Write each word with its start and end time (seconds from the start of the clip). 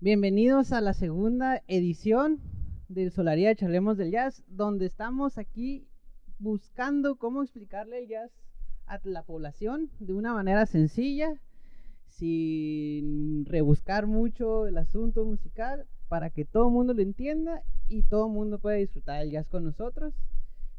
Bienvenidos 0.00 0.72
a 0.72 0.80
la 0.80 0.94
segunda 0.94 1.62
edición 1.68 2.40
del 2.88 3.12
Solaría 3.12 3.48
de 3.48 3.56
Charlemos 3.56 3.96
del 3.96 4.10
Jazz, 4.10 4.42
donde 4.48 4.86
estamos 4.86 5.38
aquí 5.38 5.86
buscando 6.38 7.16
cómo 7.16 7.42
explicarle 7.42 8.00
el 8.00 8.08
jazz 8.08 8.32
a 8.86 8.98
la 9.04 9.22
población 9.22 9.90
de 10.00 10.12
una 10.12 10.34
manera 10.34 10.66
sencilla, 10.66 11.40
sin 12.04 13.44
rebuscar 13.46 14.06
mucho 14.06 14.66
el 14.66 14.76
asunto 14.76 15.24
musical, 15.24 15.86
para 16.08 16.30
que 16.30 16.44
todo 16.44 16.66
el 16.66 16.74
mundo 16.74 16.94
lo 16.94 17.02
entienda 17.02 17.62
y 17.88 18.02
todo 18.02 18.26
el 18.26 18.32
mundo 18.32 18.58
pueda 18.58 18.76
disfrutar 18.76 19.22
el 19.22 19.30
jazz 19.30 19.46
con 19.48 19.64
nosotros. 19.64 20.14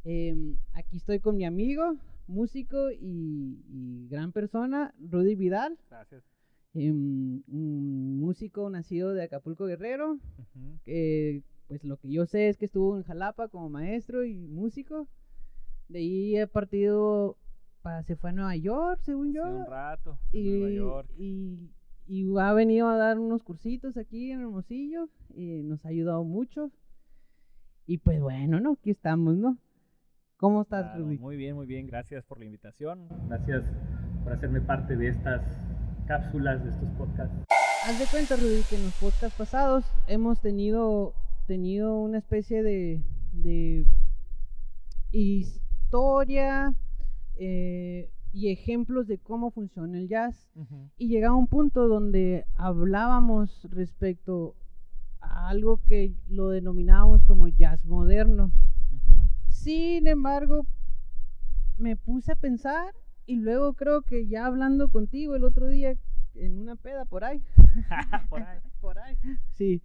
Em, 0.04 0.58
aquí 0.74 0.98
estoy 0.98 1.20
con 1.20 1.38
mi 1.38 1.46
amigo, 1.46 1.98
músico 2.28 2.92
y, 2.92 3.64
y 3.70 4.08
gran 4.10 4.32
persona, 4.32 4.94
Rudy 5.00 5.36
Vidal. 5.36 5.78
Gracias. 5.90 6.24
Em, 6.76 7.44
un 7.48 8.20
músico 8.20 8.68
nacido 8.70 9.14
de 9.14 9.24
Acapulco 9.24 9.66
Guerrero. 9.66 10.18
que 10.86 11.44
pues 11.68 11.84
lo 11.84 11.98
que 11.98 12.10
yo 12.10 12.26
sé 12.26 12.50
es 12.50 12.58
que 12.58 12.66
estuvo 12.66 12.98
en 12.98 13.04
Jalapa 13.04 13.48
como 13.48 13.70
maestro 13.70 14.26
y 14.26 14.48
músico. 14.48 15.08
De 15.88 16.00
ahí 16.00 16.38
ha 16.38 16.48
partido 16.48 17.38
para, 17.82 18.04
se 18.04 18.16
fue 18.16 18.32
a 18.32 18.34
Nueva 18.34 18.56
York, 18.56 19.02
según 19.04 19.34
yo. 19.34 19.44
Sí, 19.44 19.52
un 19.52 19.66
rato. 19.66 20.20
y, 20.32 20.50
Nueva 20.50 20.70
York. 20.72 21.10
Y, 21.18 21.70
y 22.08 22.26
ha 22.40 22.54
venido 22.54 22.88
a 22.90 22.98
dar 22.98 23.20
unos 23.20 23.44
cursitos 23.44 23.96
aquí 23.98 24.32
en 24.32 24.42
Hermosillo. 24.42 25.10
Y 25.36 25.62
nos 25.64 25.86
ha 25.86 25.90
ayudado 25.90 26.24
mucho. 26.24 26.72
Y 27.86 28.00
pues 28.00 28.20
bueno, 28.20 28.60
¿no? 28.60 28.74
Aquí 28.74 28.92
estamos, 28.92 29.36
¿no? 29.36 29.58
¿Cómo 30.44 30.64
estás, 30.64 30.88
Claro, 30.88 31.06
Rudy? 31.06 31.18
muy 31.20 31.38
bien, 31.38 31.56
muy 31.56 31.66
bien. 31.66 31.88
Gracias 31.88 32.26
por 32.26 32.38
la 32.38 32.44
invitación. 32.44 33.08
Gracias 33.30 33.64
por 34.26 34.34
hacerme 34.34 34.60
parte 34.60 34.98
de 34.98 35.08
estas 35.08 35.42
cápsulas, 36.06 36.62
de 36.66 36.72
estos 36.72 36.90
podcasts. 36.98 37.34
Haz 37.88 37.98
de 37.98 38.06
cuenta, 38.12 38.36
Rudy, 38.36 38.62
que 38.70 38.76
en 38.76 38.84
los 38.84 38.94
podcasts 38.96 39.38
pasados 39.38 39.86
hemos 40.06 40.42
tenido, 40.42 41.14
tenido 41.48 41.98
una 41.98 42.18
especie 42.18 42.62
de, 42.62 43.02
de 43.32 43.86
historia 45.12 46.74
eh, 47.36 48.12
y 48.34 48.50
ejemplos 48.52 49.08
de 49.08 49.20
cómo 49.20 49.50
funciona 49.50 49.98
el 49.98 50.10
jazz. 50.10 50.50
Y 50.98 51.08
llegaba 51.08 51.38
un 51.38 51.48
punto 51.48 51.88
donde 51.88 52.44
hablábamos 52.58 53.66
respecto 53.72 54.58
a 55.22 55.48
algo 55.48 55.80
que 55.88 56.12
lo 56.28 56.50
denominábamos 56.50 57.24
como 57.24 57.48
jazz 57.48 57.86
moderno. 57.86 58.52
Sin 59.64 60.08
embargo, 60.08 60.66
me 61.78 61.96
puse 61.96 62.34
a 62.34 62.36
pensar 62.36 62.94
y 63.26 63.38
luego 63.38 63.76
creo 63.76 64.02
que 64.02 64.28
ya 64.28 64.46
hablando 64.46 64.90
contigo 64.90 65.38
el 65.38 65.46
otro 65.46 65.70
día 65.70 65.96
en 66.36 66.60
una 66.60 66.76
peda 66.76 67.06
por 67.06 67.24
ahí, 67.24 67.42
por 68.30 68.44
ahí. 68.44 68.60
por 68.82 69.00
ahí, 69.00 69.16
sí, 69.54 69.82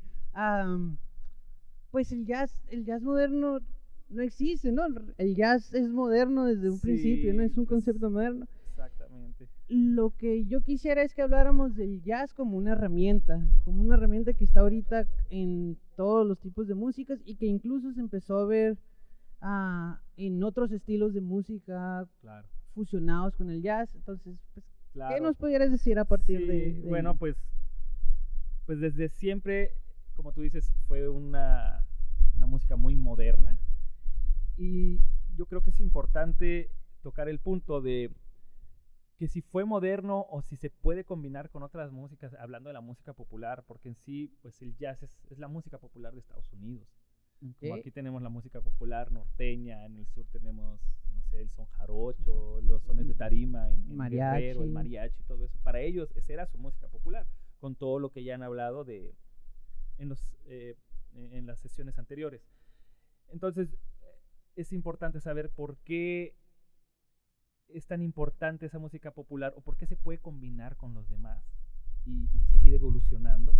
pues 1.92 2.10
el 2.10 2.26
jazz, 2.26 2.60
el 2.70 2.84
jazz 2.84 3.02
moderno 3.02 3.60
no 4.08 4.22
existe, 4.22 4.72
¿no? 4.72 4.82
El 5.16 5.36
jazz 5.36 5.72
es 5.72 5.88
moderno 5.88 6.46
desde 6.46 6.70
un 6.70 6.80
principio, 6.80 7.32
no 7.32 7.44
es 7.44 7.56
un 7.56 7.66
pues, 7.66 7.68
concepto 7.68 8.10
moderno. 8.10 8.48
Exactamente. 8.70 9.48
Lo 9.68 10.10
que 10.10 10.44
yo 10.46 10.60
quisiera 10.60 11.02
es 11.02 11.14
que 11.14 11.22
habláramos 11.22 11.76
del 11.76 12.02
jazz 12.02 12.34
como 12.34 12.56
una 12.56 12.72
herramienta, 12.72 13.46
como 13.64 13.82
una 13.84 13.94
herramienta 13.94 14.32
que 14.32 14.42
está 14.42 14.60
ahorita 14.60 15.06
en 15.30 15.78
todos 15.94 16.26
los 16.26 16.40
tipos 16.40 16.66
de 16.66 16.74
músicas 16.74 17.20
y 17.24 17.36
que 17.36 17.46
incluso 17.46 17.92
se 17.92 18.00
empezó 18.00 18.38
a 18.38 18.46
ver 18.46 18.76
ah, 19.41 20.00
en 20.17 20.42
otros 20.42 20.72
estilos 20.72 21.14
de 21.14 21.20
música 21.20 22.06
Claro. 22.20 22.48
fusionados 22.75 23.34
con 23.36 23.50
el 23.50 23.62
jazz. 23.62 23.94
Entonces, 23.94 24.39
pues, 24.55 24.67
claro. 24.92 25.14
¿qué 25.14 25.20
nos 25.20 25.36
pudieras 25.36 25.70
decir 25.70 25.98
a 25.98 26.05
partir 26.05 26.39
Sí, 26.41 26.47
de, 26.47 26.72
de- 26.75 26.89
Bueno, 26.89 27.17
pues, 27.17 27.36
pues 28.66 28.81
desde 28.81 29.09
siempre, 29.09 29.72
como 30.14 30.33
tú 30.33 30.42
dices, 30.42 30.72
fue 30.86 31.09
una, 31.09 31.84
una 32.36 32.47
música 32.47 32.77
muy 32.77 32.97
moderna. 32.97 33.59
Y 34.56 35.00
yo 35.37 35.47
creo 35.47 35.62
que 35.62 35.71
es 35.71 35.81
importante 35.81 36.71
tocar 37.03 37.28
el 37.28 37.38
punto 37.38 37.81
de 37.81 38.10
que 39.16 39.27
si 39.28 39.41
fue 39.41 39.65
moderno 39.65 40.27
o 40.31 40.43
si 40.43 40.56
se 40.56 40.71
puede 40.71 41.04
combinar 41.04 41.50
con 41.50 41.62
otras 41.65 41.91
músicas, 41.91 42.34
hablando 42.34 42.69
de 42.69 42.75
la 42.75 42.81
música 42.81 43.12
popular, 43.15 43.65
porque 43.66 43.88
en 43.88 43.97
sí, 43.97 44.32
pues 44.43 44.60
el 44.62 44.77
jazz 44.77 45.03
es, 45.03 45.19
es 45.31 45.38
la 45.38 45.48
música 45.48 45.78
popular 45.78 46.12
de 46.12 46.21
Estados 46.21 46.53
Unidos. 46.53 46.88
Como 47.41 47.75
aquí 47.75 47.91
tenemos 47.91 48.21
la 48.22 48.28
música 48.28 48.60
popular 48.60 49.12
norteña, 49.12 49.84
en 49.87 49.97
el 49.97 50.06
sur 50.06 50.26
tenemos, 50.32 50.81
no 51.15 51.22
sé, 51.22 51.41
el 51.41 51.50
son 51.50 51.66
jarocho, 51.66 52.60
los 52.62 52.82
sones 52.82 53.06
de 53.06 53.15
tarima, 53.15 53.71
en, 53.72 53.91
en 53.93 54.09
Guerrero, 54.09 54.65
el 54.65 54.71
Mariachi. 54.71 54.72
mariachi, 54.72 55.22
todo 55.25 55.44
eso. 55.44 55.59
Para 55.62 55.81
ellos 55.81 56.10
esa 56.16 56.32
era 56.32 56.47
su 56.47 56.59
música 56.59 56.88
popular, 56.88 57.27
con 57.60 57.77
todo 57.77 57.98
lo 58.00 58.10
que 58.10 58.25
ya 58.25 58.34
han 58.34 58.43
hablado 58.43 58.84
de 58.84 59.15
en, 59.98 60.09
los, 60.09 60.21
eh, 60.47 60.77
en 61.15 61.32
en 61.32 61.47
las 61.47 61.60
sesiones 61.60 61.98
anteriores. 61.98 62.43
Entonces, 63.28 63.72
eh, 64.03 64.06
es 64.56 64.72
importante 64.72 65.21
saber 65.21 65.50
por 65.50 65.77
qué 65.78 66.34
es 67.69 67.87
tan 67.87 68.03
importante 68.03 68.66
esa 68.66 68.78
música 68.78 69.12
popular 69.12 69.53
o 69.56 69.60
por 69.60 69.77
qué 69.77 69.87
se 69.87 69.97
puede 69.97 70.19
combinar 70.19 70.77
con 70.77 70.94
los 70.94 71.09
demás 71.09 71.44
y, 72.04 72.28
y 72.32 72.43
seguir 72.44 72.75
evolucionando. 72.75 73.54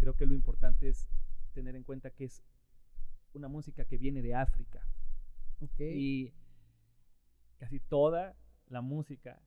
Creo 0.00 0.14
que 0.16 0.26
lo 0.26 0.34
importante 0.34 0.88
es 0.88 1.08
tener 1.54 1.76
en 1.76 1.84
cuenta 1.84 2.10
que 2.10 2.24
es 2.24 2.42
una 3.36 3.48
música 3.48 3.84
que 3.84 3.98
viene 3.98 4.22
de 4.22 4.34
África 4.34 4.86
y 5.78 6.32
casi 7.58 7.80
toda 7.80 8.36
la 8.68 8.80
música 8.80 9.40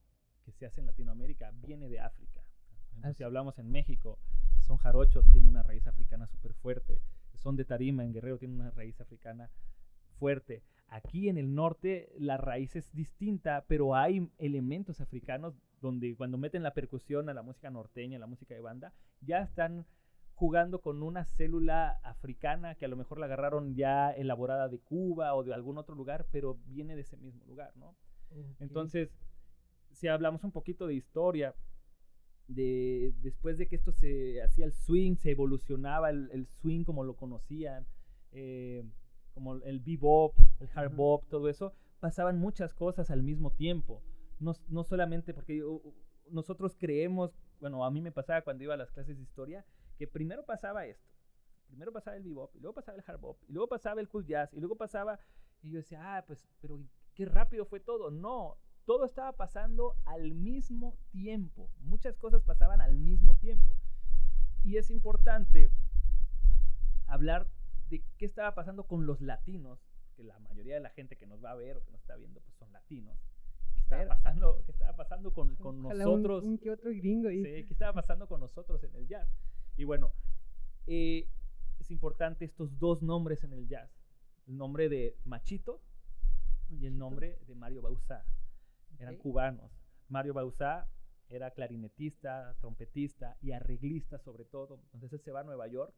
que 0.43 0.51
se 0.51 0.65
hace 0.65 0.81
en 0.81 0.87
Latinoamérica 0.87 1.51
viene 1.53 1.89
de 1.89 1.99
África. 1.99 2.41
Por 2.69 2.79
ejemplo, 2.79 3.09
Así- 3.09 3.17
si 3.17 3.23
hablamos 3.23 3.59
en 3.59 3.69
México, 3.71 4.17
son 4.61 4.77
jarocho 4.77 5.23
tiene 5.31 5.47
una 5.47 5.63
raíz 5.63 5.85
africana 5.87 6.27
súper 6.27 6.53
fuerte, 6.53 7.01
son 7.33 7.55
de 7.55 7.65
tarima 7.65 8.03
en 8.03 8.13
Guerrero 8.13 8.37
tiene 8.37 8.55
una 8.55 8.71
raíz 8.71 8.99
africana 9.01 9.49
fuerte. 10.17 10.63
Aquí 10.87 11.29
en 11.29 11.37
el 11.37 11.53
norte 11.53 12.11
la 12.17 12.37
raíz 12.37 12.75
es 12.75 12.91
distinta, 12.93 13.65
pero 13.67 13.95
hay 13.95 14.29
elementos 14.39 15.01
africanos 15.01 15.53
donde 15.81 16.15
cuando 16.15 16.37
meten 16.37 16.63
la 16.63 16.73
percusión 16.73 17.29
a 17.29 17.33
la 17.33 17.43
música 17.43 17.69
norteña, 17.69 18.17
a 18.17 18.19
la 18.19 18.27
música 18.27 18.53
de 18.55 18.61
banda, 18.61 18.91
ya 19.21 19.39
están 19.41 19.85
jugando 20.39 20.79
con 20.79 21.03
una 21.03 21.25
célula 21.25 21.99
africana 22.01 22.75
que 22.75 22.85
a 22.85 22.87
lo 22.87 22.95
mejor 22.95 23.19
la 23.19 23.25
agarraron 23.25 23.75
ya 23.75 24.09
elaborada 24.11 24.69
de 24.69 24.79
Cuba 24.79 25.35
o 25.35 25.43
de 25.43 25.53
algún 25.53 25.77
otro 25.77 25.95
lugar, 25.95 26.27
pero 26.31 26.57
viene 26.67 26.95
de 26.95 27.01
ese 27.01 27.17
mismo 27.17 27.43
lugar, 27.45 27.75
¿no? 27.75 27.97
Entonces, 28.61 29.09
si 29.91 30.07
hablamos 30.07 30.45
un 30.45 30.53
poquito 30.53 30.87
de 30.87 30.93
historia, 30.93 31.55
de 32.47 33.13
después 33.21 33.57
de 33.57 33.67
que 33.67 33.75
esto 33.75 33.91
se 33.91 34.41
hacía 34.41 34.63
el 34.63 34.71
swing, 34.71 35.17
se 35.17 35.31
evolucionaba 35.31 36.09
el, 36.09 36.29
el 36.31 36.47
swing 36.47 36.85
como 36.85 37.03
lo 37.03 37.17
conocían, 37.17 37.85
eh, 38.31 38.85
como 39.33 39.55
el 39.55 39.81
bebop, 39.81 40.35
el 40.61 40.69
hard 40.73 40.95
bop, 40.95 41.25
todo 41.27 41.49
eso, 41.49 41.73
pasaban 41.99 42.39
muchas 42.39 42.73
cosas 42.73 43.11
al 43.11 43.23
mismo 43.23 43.51
tiempo. 43.51 44.01
No, 44.39 44.53
no 44.69 44.85
solamente 44.85 45.33
porque 45.33 45.61
nosotros 46.31 46.77
creemos, 46.79 47.37
bueno, 47.59 47.83
a 47.83 47.91
mí 47.91 48.01
me 48.01 48.13
pasaba 48.13 48.41
cuando 48.41 48.63
iba 48.63 48.75
a 48.75 48.77
las 48.77 48.91
clases 48.91 49.17
de 49.17 49.23
historia, 49.23 49.65
que 49.99 50.07
primero 50.07 50.45
pasaba 50.45 50.85
esto, 50.87 51.11
primero 51.67 51.91
pasaba 51.91 52.15
el 52.17 52.23
bebop, 52.23 52.55
y 52.55 52.59
luego 52.61 52.73
pasaba 52.73 52.97
el 52.97 53.03
hard 53.05 53.19
bop, 53.19 53.37
y 53.47 53.51
luego 53.51 53.67
pasaba 53.67 53.99
el 53.99 54.07
cool 54.07 54.25
jazz, 54.25 54.51
y 54.53 54.59
luego 54.61 54.75
pasaba, 54.77 55.19
y 55.61 55.69
yo 55.71 55.77
decía, 55.77 55.99
ah, 56.17 56.23
pues, 56.25 56.47
pero 56.61 56.79
qué 57.13 57.25
rápido 57.25 57.65
fue 57.65 57.81
todo. 57.81 58.09
No, 58.09 58.57
todo 58.85 59.03
estaba 59.05 59.33
pasando 59.33 59.97
al 60.05 60.33
mismo 60.33 60.97
tiempo. 61.11 61.69
Muchas 61.81 62.15
cosas 62.15 62.41
pasaban 62.43 62.79
al 62.79 62.95
mismo 62.95 63.35
tiempo. 63.35 63.75
Y 64.63 64.77
es 64.77 64.89
importante 64.89 65.69
hablar 67.07 67.47
de 67.89 68.03
qué 68.17 68.25
estaba 68.25 68.55
pasando 68.55 68.85
con 68.87 69.05
los 69.05 69.19
latinos, 69.21 69.79
que 70.15 70.23
la 70.23 70.39
mayoría 70.39 70.75
de 70.75 70.79
la 70.81 70.89
gente 70.91 71.17
que 71.17 71.25
nos 71.25 71.43
va 71.43 71.51
a 71.51 71.55
ver 71.55 71.75
o 71.77 71.83
que 71.83 71.91
nos 71.91 71.99
está 72.01 72.15
viendo 72.15 72.39
pues 72.41 72.55
son 72.55 72.71
latinos. 72.71 73.17
¿Qué 73.73 73.81
estaba 73.95 74.15
pasando, 74.15 74.63
qué 74.65 74.71
estaba 74.71 74.95
pasando 74.95 75.33
con, 75.33 75.55
con 75.57 75.85
Ojalá 75.85 76.07
un- 76.07 76.21
nosotros? 76.23 76.43
Un, 76.45 76.57
que 76.57 76.71
otro 76.71 76.89
gringo 76.91 77.27
ahí. 77.29 77.43
Sí, 77.43 77.65
¿qué 77.65 77.73
estaba 77.73 77.93
pasando 77.93 78.27
con 78.27 78.39
nosotros 78.39 78.83
en 78.83 78.95
el 78.95 79.07
jazz? 79.07 79.27
Y 79.79 79.85
bueno, 79.85 80.11
eh, 80.87 81.29
es 81.79 81.89
importante 81.89 82.43
estos 82.43 82.77
dos 82.79 83.01
nombres 83.01 83.45
en 83.45 83.53
el 83.53 83.65
jazz. 83.69 83.89
El 84.45 84.57
nombre 84.57 84.89
de 84.89 85.15
Machito 85.23 85.81
y 86.69 86.85
el 86.85 86.97
nombre 86.97 87.39
de 87.47 87.55
Mario 87.55 87.81
Bauzá. 87.81 88.25
Eran 88.97 89.15
cubanos. 89.15 89.71
Mario 90.09 90.33
Bauzá 90.33 90.89
era 91.29 91.51
clarinetista, 91.51 92.57
trompetista 92.59 93.37
y 93.41 93.53
arreglista 93.53 94.19
sobre 94.19 94.43
todo. 94.43 94.81
Entonces 94.91 95.13
él 95.13 95.21
se 95.21 95.31
va 95.31 95.39
a 95.39 95.43
Nueva 95.45 95.65
York 95.69 95.95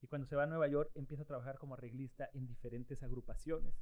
y 0.00 0.06
cuando 0.06 0.26
se 0.26 0.36
va 0.36 0.44
a 0.44 0.46
Nueva 0.46 0.66
York 0.66 0.90
empieza 0.94 1.24
a 1.24 1.26
trabajar 1.26 1.58
como 1.58 1.74
arreglista 1.74 2.30
en 2.32 2.46
diferentes 2.46 3.02
agrupaciones. 3.02 3.74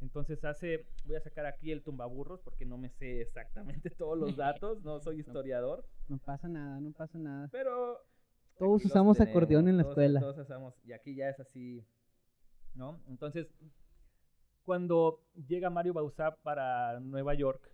Entonces 0.00 0.44
hace, 0.44 0.86
voy 1.04 1.16
a 1.16 1.20
sacar 1.20 1.46
aquí 1.46 1.70
el 1.70 1.82
tumbaburros 1.82 2.40
porque 2.40 2.66
no 2.66 2.78
me 2.78 2.90
sé 2.90 3.20
exactamente 3.20 3.90
todos 3.98 4.18
los 4.18 4.36
datos, 4.36 4.82
no 4.82 5.00
soy 5.00 5.20
historiador, 5.20 5.86
No 6.08 6.18
pasa 6.18 6.48
nada, 6.48 6.80
no 6.80 6.92
pasa 6.92 7.18
nada. 7.18 7.48
pero 7.50 8.04
Todos 8.58 8.80
aquí 8.80 8.88
usamos 8.88 9.20
acordeón 9.20 9.68
en 9.68 9.76
la 9.76 9.82
todos- 9.82 9.92
escuela. 9.92 10.20
Todos 10.20 10.38
usamos, 10.38 10.74
y 10.84 10.92
aquí 10.92 11.14
ya 11.14 11.28
es 11.28 11.40
así, 11.40 11.84
¿no? 12.74 13.00
Entonces, 13.08 13.52
cuando 14.62 15.22
llega 15.46 15.70
Mario 15.70 15.92
Bauzá 15.92 16.36
para 16.42 17.00
Nueva 17.00 17.34
York, 17.34 17.70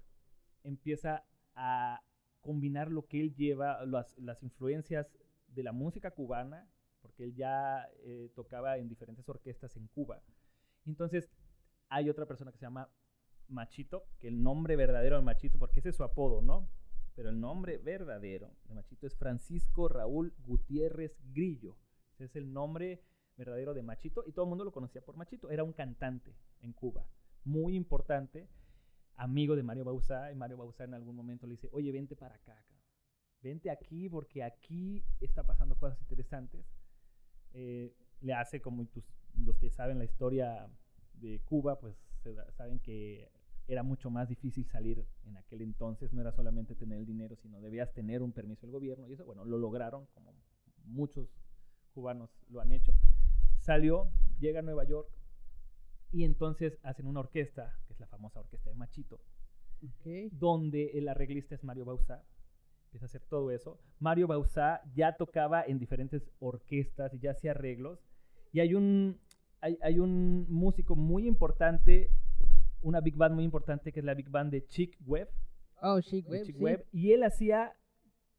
empieza 0.64 1.24
a 1.54 2.00
combinar 2.40 2.90
lo 2.90 3.06
que 3.06 3.20
él 3.20 3.34
lleva, 3.34 3.84
las, 3.86 4.16
las 4.18 4.42
influencias 4.42 5.06
de 5.48 5.62
la 5.62 5.72
música 5.72 6.10
cubana, 6.12 6.68
porque 7.02 7.24
él 7.24 7.34
ya 7.34 7.88
eh, 8.04 8.30
tocaba 8.34 8.78
en 8.78 8.88
diferentes 8.88 9.28
orquestas 9.28 9.76
en 9.76 9.86
Cuba. 9.88 10.22
Entonces, 10.86 11.30
hay 11.88 12.08
otra 12.08 12.26
persona 12.26 12.50
que 12.52 12.58
se 12.58 12.66
llama 12.66 12.88
Machito, 13.48 14.04
que 14.18 14.28
el 14.28 14.42
nombre 14.42 14.76
verdadero 14.76 15.16
de 15.16 15.22
Machito, 15.22 15.58
porque 15.58 15.80
ese 15.80 15.90
es 15.90 15.96
su 15.96 16.04
apodo, 16.04 16.40
¿no? 16.42 16.68
Pero 17.14 17.30
el 17.30 17.40
nombre 17.40 17.78
verdadero 17.78 18.56
de 18.64 18.74
Machito 18.74 19.06
es 19.06 19.16
Francisco 19.16 19.88
Raúl 19.88 20.34
Gutiérrez 20.46 21.18
Grillo. 21.32 21.76
Ese 22.14 22.24
es 22.24 22.36
el 22.36 22.52
nombre 22.52 23.02
verdadero 23.36 23.74
de 23.74 23.82
Machito 23.82 24.24
y 24.26 24.32
todo 24.32 24.44
el 24.44 24.48
mundo 24.50 24.64
lo 24.64 24.72
conocía 24.72 25.02
por 25.02 25.16
Machito. 25.16 25.50
Era 25.50 25.64
un 25.64 25.72
cantante 25.72 26.34
en 26.60 26.72
Cuba, 26.72 27.06
muy 27.44 27.74
importante, 27.74 28.48
amigo 29.16 29.56
de 29.56 29.62
Mario 29.62 29.84
Bauzá. 29.84 30.30
Y 30.32 30.34
Mario 30.34 30.58
Bauzá 30.58 30.84
en 30.84 30.94
algún 30.94 31.16
momento 31.16 31.46
le 31.46 31.52
dice, 31.52 31.68
oye, 31.72 31.92
vente 31.92 32.16
para 32.16 32.36
acá, 32.36 32.64
vente 33.42 33.70
aquí 33.70 34.08
porque 34.08 34.42
aquí 34.42 35.04
está 35.20 35.44
pasando 35.44 35.76
cosas 35.76 36.00
interesantes. 36.00 36.66
Eh, 37.52 37.94
le 38.20 38.34
hace 38.34 38.60
como 38.60 38.86
los 39.34 39.56
que 39.58 39.70
saben 39.70 39.98
la 39.98 40.04
historia 40.04 40.68
de 41.14 41.40
Cuba, 41.40 41.80
pues 41.80 41.96
saben 42.52 42.78
que 42.80 43.30
era 43.68 43.82
mucho 43.82 44.10
más 44.10 44.28
difícil 44.28 44.66
salir 44.66 45.04
en 45.24 45.36
aquel 45.36 45.62
entonces, 45.62 46.12
no 46.12 46.20
era 46.20 46.32
solamente 46.32 46.74
tener 46.74 46.98
el 46.98 47.06
dinero, 47.06 47.36
sino 47.36 47.60
debías 47.60 47.92
tener 47.92 48.22
un 48.22 48.32
permiso 48.32 48.62
del 48.62 48.72
gobierno 48.72 49.06
y 49.06 49.12
eso, 49.12 49.24
bueno, 49.24 49.44
lo 49.44 49.58
lograron, 49.58 50.06
como 50.14 50.34
muchos 50.84 51.28
cubanos 51.92 52.30
lo 52.48 52.60
han 52.60 52.72
hecho. 52.72 52.92
Salió, 53.58 54.10
llega 54.40 54.60
a 54.60 54.62
Nueva 54.62 54.84
York 54.84 55.08
y 56.12 56.24
entonces 56.24 56.78
hacen 56.82 57.06
una 57.06 57.20
orquesta, 57.20 57.78
que 57.86 57.92
es 57.92 58.00
la 58.00 58.06
famosa 58.06 58.40
orquesta 58.40 58.70
de 58.70 58.76
Machito, 58.76 59.20
donde 60.32 60.98
el 60.98 61.08
arreglista 61.08 61.54
es 61.54 61.64
Mario 61.64 61.84
Bauzá, 61.84 62.24
empieza 62.86 63.04
a 63.04 63.08
hacer 63.08 63.22
todo 63.22 63.50
eso. 63.50 63.78
Mario 63.98 64.26
Bauzá 64.26 64.82
ya 64.94 65.16
tocaba 65.16 65.62
en 65.62 65.78
diferentes 65.78 66.28
orquestas 66.40 67.14
y 67.14 67.20
ya 67.20 67.30
hacía 67.30 67.52
arreglos. 67.52 68.00
Y 68.52 68.60
hay 68.60 68.74
un, 68.74 69.20
hay, 69.60 69.78
hay 69.82 70.00
un 70.00 70.46
músico 70.48 70.96
muy 70.96 71.28
importante 71.28 72.10
una 72.82 73.00
big 73.00 73.16
band 73.16 73.34
muy 73.34 73.44
importante 73.44 73.92
que 73.92 74.00
es 74.00 74.06
la 74.06 74.14
big 74.14 74.30
band 74.30 74.50
de 74.52 74.66
Chick 74.66 74.96
Webb. 75.06 75.28
Oh, 75.82 76.00
Chick 76.00 76.26
Webb. 76.28 76.86
Y 76.92 77.12
él 77.12 77.22
hacía 77.22 77.72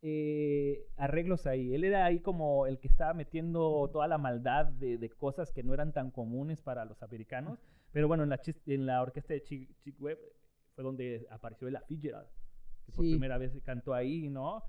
eh, 0.02 0.88
arreglos 0.98 1.46
ahí. 1.46 1.74
Él 1.74 1.84
era 1.84 2.06
ahí 2.06 2.20
como 2.20 2.68
el 2.68 2.80
que 2.80 2.88
estaba 2.88 3.14
metiendo 3.14 3.90
toda 3.92 4.08
la 4.08 4.18
maldad 4.18 4.66
de, 4.66 4.98
de, 4.98 5.10
cosas 5.10 5.52
que 5.52 5.64
no 5.64 5.74
eran 5.74 5.94
tan 5.94 6.12
comunes 6.12 6.62
para 6.62 6.86
los 6.86 7.02
americanos. 7.04 7.60
Pero 7.92 8.08
bueno, 8.08 8.24
en 8.24 8.30
la, 8.30 8.40
en 8.68 8.86
la 8.86 9.02
orquesta 9.02 9.34
de 9.34 9.44
Chick, 9.44 9.78
Chick 9.84 10.02
Webb 10.02 10.20
fue 10.74 10.84
donde 10.84 11.28
apareció 11.30 11.68
el 11.68 11.78
Fitzgerald, 11.88 12.28
que 12.86 12.92
por 12.92 13.06
primera 13.06 13.38
vez 13.38 13.52
cantó 13.64 13.94
ahí, 13.94 14.30
¿no? 14.30 14.64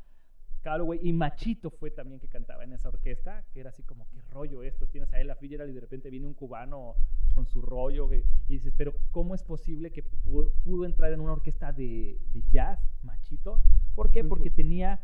Calloway 0.62 1.00
y 1.03 1.12
Machito 1.12 1.70
fue 1.70 1.91
también 1.91 2.20
que 2.20 2.29
cantaba 2.29 2.64
en 2.64 2.73
esa 2.73 2.88
orquesta, 2.88 3.44
que 3.53 3.61
era 3.61 3.70
así 3.70 3.82
como, 3.82 4.09
¿qué 4.09 4.20
rollo 4.31 4.62
esto? 4.62 4.87
Tienes 4.87 5.12
a 5.12 5.20
él 5.20 5.26
la 5.26 5.37
Fitzgerald 5.37 5.70
y 5.70 5.75
de 5.75 5.81
repente 5.81 6.09
viene 6.09 6.26
un 6.26 6.35
cubano 6.35 6.94
con 7.35 7.47
su 7.47 7.61
rollo 7.62 8.12
y, 8.12 8.25
dices, 8.49 8.73
pero 8.76 8.94
¿cómo 9.11 9.35
es 9.35 9.43
posible 9.43 9.91
que 9.91 10.03
pudo, 10.03 10.85
entrar 10.85 11.12
en 11.12 11.20
una 11.20 11.32
orquesta 11.32 11.73
de, 11.73 12.19
jazz, 12.50 12.81
Machito? 13.03 13.61
¿Por 13.94 14.11
qué? 14.11 14.25
Porque 14.25 14.50
tenía 14.50 15.03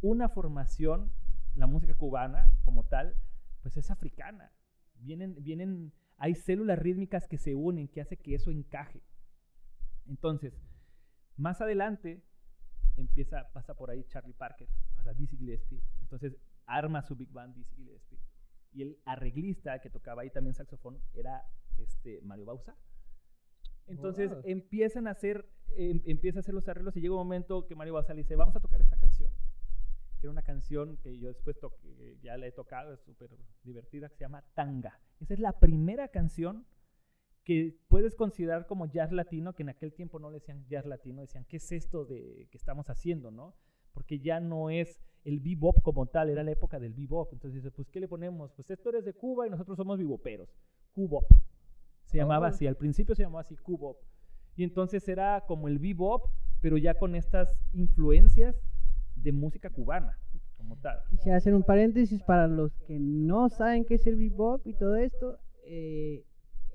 una 0.00 0.28
formación, 0.28 1.12
la 1.54 1.66
música 1.66 1.94
cubana 1.94 2.52
como 2.62 2.84
tal, 2.84 3.16
pues 3.62 3.76
es 3.76 3.90
africana. 3.90 4.52
Vienen, 4.96 5.36
vienen, 5.42 5.92
hay 6.16 6.34
células 6.34 6.78
rítmicas 6.78 7.28
que 7.28 7.38
se 7.38 7.54
unen, 7.54 7.88
que 7.88 8.00
hace 8.00 8.16
que 8.16 8.34
eso 8.34 8.50
encaje. 8.50 9.02
Entonces, 10.06 10.54
más 11.36 11.60
adelante, 11.60 12.22
empieza, 12.96 13.50
pasa 13.52 13.74
por 13.74 13.90
ahí 13.90 14.04
Charlie 14.04 14.34
Parker, 14.34 14.68
pasa 14.94 15.12
Dizzy 15.14 15.36
Gillespie, 15.36 15.82
entonces 16.00 16.36
arma 16.66 17.02
su 17.02 17.16
big 17.16 17.30
band 17.30 17.54
Dizzy 17.54 17.74
Gillespie. 17.76 18.18
Y 18.72 18.82
el 18.82 18.98
arreglista 19.04 19.80
que 19.80 19.90
tocaba 19.90 20.22
ahí 20.22 20.30
también 20.30 20.54
saxofón 20.54 21.00
era 21.12 21.44
este 21.78 22.20
Mario 22.22 22.46
Bausa. 22.46 22.76
Entonces 23.86 24.32
empiezan 24.44 25.06
a 25.06 25.10
hacer, 25.10 25.46
em, 25.76 26.02
empieza 26.06 26.38
a 26.38 26.40
hacer 26.40 26.54
los 26.54 26.66
arreglos 26.68 26.96
y 26.96 27.00
llega 27.00 27.14
un 27.14 27.20
momento 27.20 27.66
que 27.66 27.74
Mario 27.74 27.94
Bausa 27.94 28.14
le 28.14 28.22
dice, 28.22 28.34
vamos 28.34 28.56
a 28.56 28.60
tocar 28.60 28.80
esta 28.80 28.96
canción. 28.96 29.30
Que 30.18 30.26
era 30.26 30.30
una 30.30 30.42
canción 30.42 30.96
que 30.98 31.18
yo 31.18 31.28
después 31.28 31.58
toqué, 31.60 32.18
ya 32.22 32.36
la 32.36 32.46
he 32.46 32.52
tocado, 32.52 32.94
es 32.94 33.00
súper 33.02 33.30
divertida, 33.62 34.08
que 34.08 34.16
se 34.16 34.24
llama 34.24 34.42
Tanga. 34.54 35.00
Esa 35.20 35.34
es 35.34 35.40
la 35.40 35.58
primera 35.60 36.08
canción 36.08 36.66
que 37.44 37.76
puedes 37.88 38.14
considerar 38.14 38.66
como 38.66 38.86
jazz 38.86 39.12
latino, 39.12 39.54
que 39.54 39.62
en 39.62 39.68
aquel 39.68 39.92
tiempo 39.92 40.18
no 40.18 40.30
le 40.30 40.38
decían 40.38 40.66
jazz 40.66 40.86
latino, 40.86 41.20
decían, 41.20 41.44
¿qué 41.44 41.58
es 41.58 41.72
esto 41.72 42.04
de 42.04 42.48
que 42.50 42.56
estamos 42.56 42.88
haciendo, 42.88 43.30
no? 43.30 43.54
Porque 43.92 44.18
ya 44.18 44.40
no 44.40 44.70
es 44.70 45.00
el 45.24 45.40
bebop 45.40 45.82
como 45.82 46.06
tal, 46.06 46.30
era 46.30 46.42
la 46.42 46.50
época 46.52 46.78
del 46.78 46.94
bebop. 46.94 47.32
Entonces 47.32 47.62
dice, 47.62 47.70
pues, 47.70 47.90
¿qué 47.90 48.00
le 48.00 48.08
ponemos? 48.08 48.52
Pues 48.52 48.70
esto 48.70 48.88
eres 48.88 49.04
de 49.04 49.14
Cuba 49.14 49.46
y 49.46 49.50
nosotros 49.50 49.76
somos 49.76 49.98
beboperos. 49.98 50.48
Cubop. 50.92 51.24
Se 52.04 52.18
llamaba 52.18 52.48
así, 52.48 52.66
al 52.66 52.76
principio 52.76 53.14
se 53.14 53.22
llamaba 53.22 53.40
así 53.40 53.56
Cubop. 53.56 53.98
Y 54.56 54.64
entonces 54.64 55.06
era 55.08 55.44
como 55.46 55.68
el 55.68 55.78
bebop, 55.78 56.28
pero 56.60 56.76
ya 56.76 56.94
con 56.94 57.14
estas 57.14 57.48
influencias 57.72 58.56
de 59.16 59.32
música 59.32 59.70
cubana, 59.70 60.18
como 60.56 60.76
tal. 60.76 61.02
Quisiera 61.10 61.38
hacer 61.38 61.54
un 61.54 61.62
paréntesis 61.62 62.22
para 62.22 62.46
los 62.46 62.72
que 62.86 62.98
no 62.98 63.48
saben 63.48 63.84
qué 63.84 63.94
es 63.94 64.06
el 64.06 64.16
bebop 64.16 64.66
y 64.66 64.74
todo 64.74 64.96
esto. 64.96 65.38
Eh, 65.66 66.24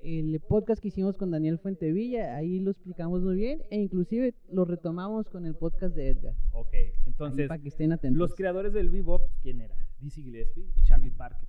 el 0.02 0.40
podcast 0.40 0.80
que 0.80 0.88
hicimos 0.88 1.16
con 1.16 1.30
Daniel 1.30 1.58
Fuentevilla, 1.58 2.36
ahí 2.36 2.60
lo 2.60 2.70
explicamos 2.70 3.22
muy 3.22 3.36
bien 3.36 3.62
e 3.70 3.78
inclusive 3.78 4.34
lo 4.50 4.64
retomamos 4.64 5.28
con 5.28 5.46
el 5.46 5.54
podcast 5.54 5.94
de 5.94 6.08
Edgar. 6.08 6.34
Ok, 6.52 6.74
entonces 7.06 7.48
para 7.48 7.60
que 7.60 7.68
estén 7.68 7.92
atentos. 7.92 8.18
los 8.18 8.34
creadores 8.34 8.72
del 8.72 8.90
bebop, 8.90 9.22
¿quién 9.42 9.60
era? 9.60 9.76
Dizzy 9.98 10.22
Gillespie 10.22 10.70
y 10.76 10.82
Charlie 10.82 11.10
Parker. 11.10 11.48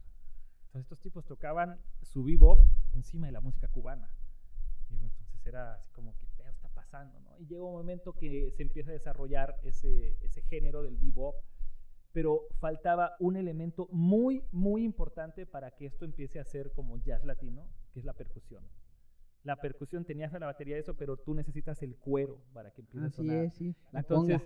Entonces 0.67 0.85
estos 0.85 0.99
tipos 0.99 1.25
tocaban 1.25 1.79
su 2.01 2.23
bebop 2.23 2.59
encima 2.93 3.27
de 3.27 3.33
la 3.33 3.41
música 3.41 3.67
cubana. 3.67 4.09
Y 4.89 5.05
entonces 5.05 5.45
era 5.45 5.75
así 5.75 5.89
como, 5.91 6.15
¿qué 6.17 6.27
pedo 6.37 6.49
está 6.49 6.69
pasando? 6.69 7.19
¿no? 7.19 7.37
Y 7.39 7.45
llega 7.45 7.63
un 7.63 7.73
momento 7.73 8.13
que 8.13 8.51
se 8.51 8.63
empieza 8.63 8.91
a 8.91 8.93
desarrollar 8.93 9.55
ese, 9.63 10.17
ese 10.21 10.41
género 10.43 10.83
del 10.83 10.97
bebop 10.97 11.35
pero 12.13 12.47
faltaba 12.59 13.15
un 13.19 13.37
elemento 13.37 13.87
muy, 13.91 14.43
muy 14.51 14.83
importante 14.83 15.45
para 15.45 15.71
que 15.71 15.85
esto 15.85 16.05
empiece 16.05 16.39
a 16.39 16.45
ser 16.45 16.71
como 16.73 16.97
jazz 16.97 17.23
latino, 17.23 17.67
que 17.91 17.99
es 17.99 18.05
la 18.05 18.13
percusión. 18.13 18.63
La 19.43 19.55
percusión 19.55 20.05
tenías 20.05 20.31
la 20.33 20.45
batería 20.45 20.75
de 20.75 20.81
eso, 20.81 20.95
pero 20.95 21.17
tú 21.17 21.33
necesitas 21.33 21.81
el 21.81 21.95
cuero 21.95 22.39
para 22.53 22.71
que 22.71 22.81
empiece 22.81 23.07
a 23.07 23.09
sonar. 23.09 23.51
sí, 23.51 23.75
Entonces 23.91 24.41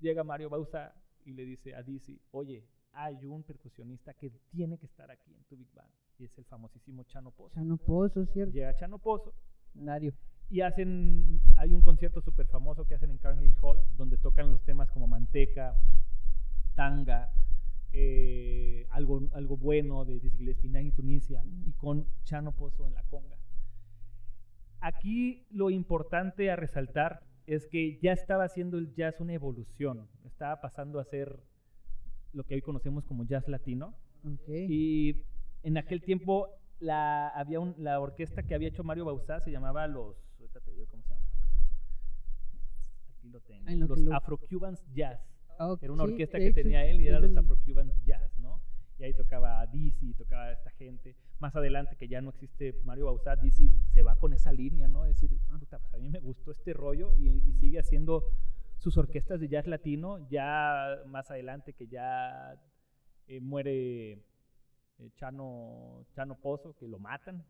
llega 0.00 0.22
Mario 0.22 0.50
Bausa 0.50 0.94
y 1.24 1.32
le 1.32 1.44
dice 1.44 1.74
a 1.74 1.82
Dizzy, 1.82 2.20
oye, 2.30 2.64
hay 2.92 3.24
un 3.26 3.42
percusionista 3.42 4.14
que 4.14 4.30
tiene 4.50 4.78
que 4.78 4.86
estar 4.86 5.10
aquí 5.10 5.34
en 5.34 5.44
tu 5.44 5.56
Big 5.56 5.72
Band. 5.74 5.90
Y 6.18 6.24
es 6.24 6.38
el 6.38 6.44
famosísimo 6.44 7.04
Chano 7.04 7.30
Pozo. 7.30 7.54
Chano 7.54 7.76
Pozo, 7.76 8.26
¿cierto? 8.26 8.52
Llega 8.52 8.74
Chano 8.74 8.98
Pozo. 8.98 9.34
Mario. 9.74 10.12
Y 10.48 10.62
hacen, 10.62 11.40
hay 11.56 11.72
un 11.72 11.82
concierto 11.82 12.20
súper 12.20 12.46
famoso 12.48 12.84
que 12.84 12.94
hacen 12.94 13.10
en 13.10 13.18
Carnegie 13.18 13.54
Hall, 13.62 13.82
donde 13.96 14.18
tocan 14.18 14.50
los 14.50 14.62
temas 14.64 14.90
como 14.90 15.06
Manteca, 15.06 15.80
tanga, 16.74 17.32
eh, 17.92 18.86
algo, 18.90 19.28
algo 19.32 19.56
bueno 19.56 20.04
de, 20.04 20.20
de 20.20 20.30
Gillespie 20.30 20.70
en 20.78 20.92
Tunisia 20.92 21.42
y 21.66 21.72
con 21.72 22.06
Chano 22.24 22.52
Pozo 22.52 22.86
en 22.86 22.94
la 22.94 23.02
conga. 23.04 23.36
Aquí 24.80 25.46
lo 25.50 25.70
importante 25.70 26.50
a 26.50 26.56
resaltar 26.56 27.22
es 27.46 27.66
que 27.66 27.98
ya 28.00 28.12
estaba 28.12 28.44
haciendo 28.44 28.78
el 28.78 28.94
jazz 28.94 29.20
una 29.20 29.34
evolución, 29.34 30.08
estaba 30.24 30.60
pasando 30.60 31.00
a 31.00 31.04
ser 31.04 31.40
lo 32.32 32.44
que 32.44 32.54
hoy 32.54 32.62
conocemos 32.62 33.04
como 33.04 33.24
jazz 33.24 33.48
latino. 33.48 33.94
Y 34.68 35.24
en 35.62 35.76
aquel 35.78 36.02
tiempo 36.02 36.48
la, 36.78 37.28
había 37.28 37.58
la 37.78 38.00
orquesta 38.00 38.42
que 38.42 38.54
había 38.54 38.68
hecho 38.68 38.84
Mario 38.84 39.04
Bauzá 39.04 39.40
se 39.40 39.50
llamaba 39.50 39.86
los, 39.86 40.16
¿cómo 40.90 41.02
se 41.02 41.08
llamaba? 41.08 41.26
Aquí 43.18 43.28
lo 43.28 43.40
tengo, 43.40 43.86
los 43.86 44.12
Afro-Cubans 44.12 44.82
Jazz. 44.94 45.20
Era 45.80 45.92
una 45.92 46.04
orquesta 46.04 46.38
que 46.38 46.52
tenía 46.52 46.86
él 46.86 47.00
y 47.02 47.08
era 47.08 47.20
los 47.20 47.36
Afro-Cubans 47.36 48.02
Jazz, 48.04 48.38
¿no? 48.38 48.62
Y 48.98 49.04
ahí 49.04 49.12
tocaba 49.12 49.60
a 49.60 49.66
Dizzy, 49.66 50.14
tocaba 50.14 50.44
a 50.44 50.52
esta 50.52 50.70
gente. 50.72 51.16
Más 51.38 51.54
adelante, 51.54 51.96
que 51.96 52.08
ya 52.08 52.22
no 52.22 52.30
existe 52.30 52.74
Mario 52.84 53.06
Bauzá, 53.06 53.36
Dizzy 53.36 53.70
se 53.92 54.02
va 54.02 54.16
con 54.16 54.32
esa 54.32 54.52
línea, 54.52 54.88
¿no? 54.88 55.04
Es 55.04 55.20
decir, 55.20 55.38
ah. 55.50 55.58
puta, 55.58 55.78
pues 55.78 55.94
a 55.94 55.98
mí 55.98 56.08
me 56.08 56.20
gustó 56.20 56.50
este 56.50 56.72
rollo 56.72 57.14
y, 57.16 57.40
sigue 57.60 57.78
haciendo 57.78 58.24
sus 58.78 58.96
orquestas 58.96 59.38
de 59.40 59.48
jazz 59.48 59.66
latino. 59.66 60.26
Ya 60.30 60.98
más 61.06 61.30
adelante, 61.30 61.74
que 61.74 61.88
ya 61.88 62.58
eh, 63.26 63.40
muere 63.40 64.12
eh, 64.12 65.10
Chano, 65.16 66.06
Chano 66.14 66.36
Pozo, 66.36 66.74
que 66.74 66.88
lo 66.88 66.98
matan, 66.98 67.44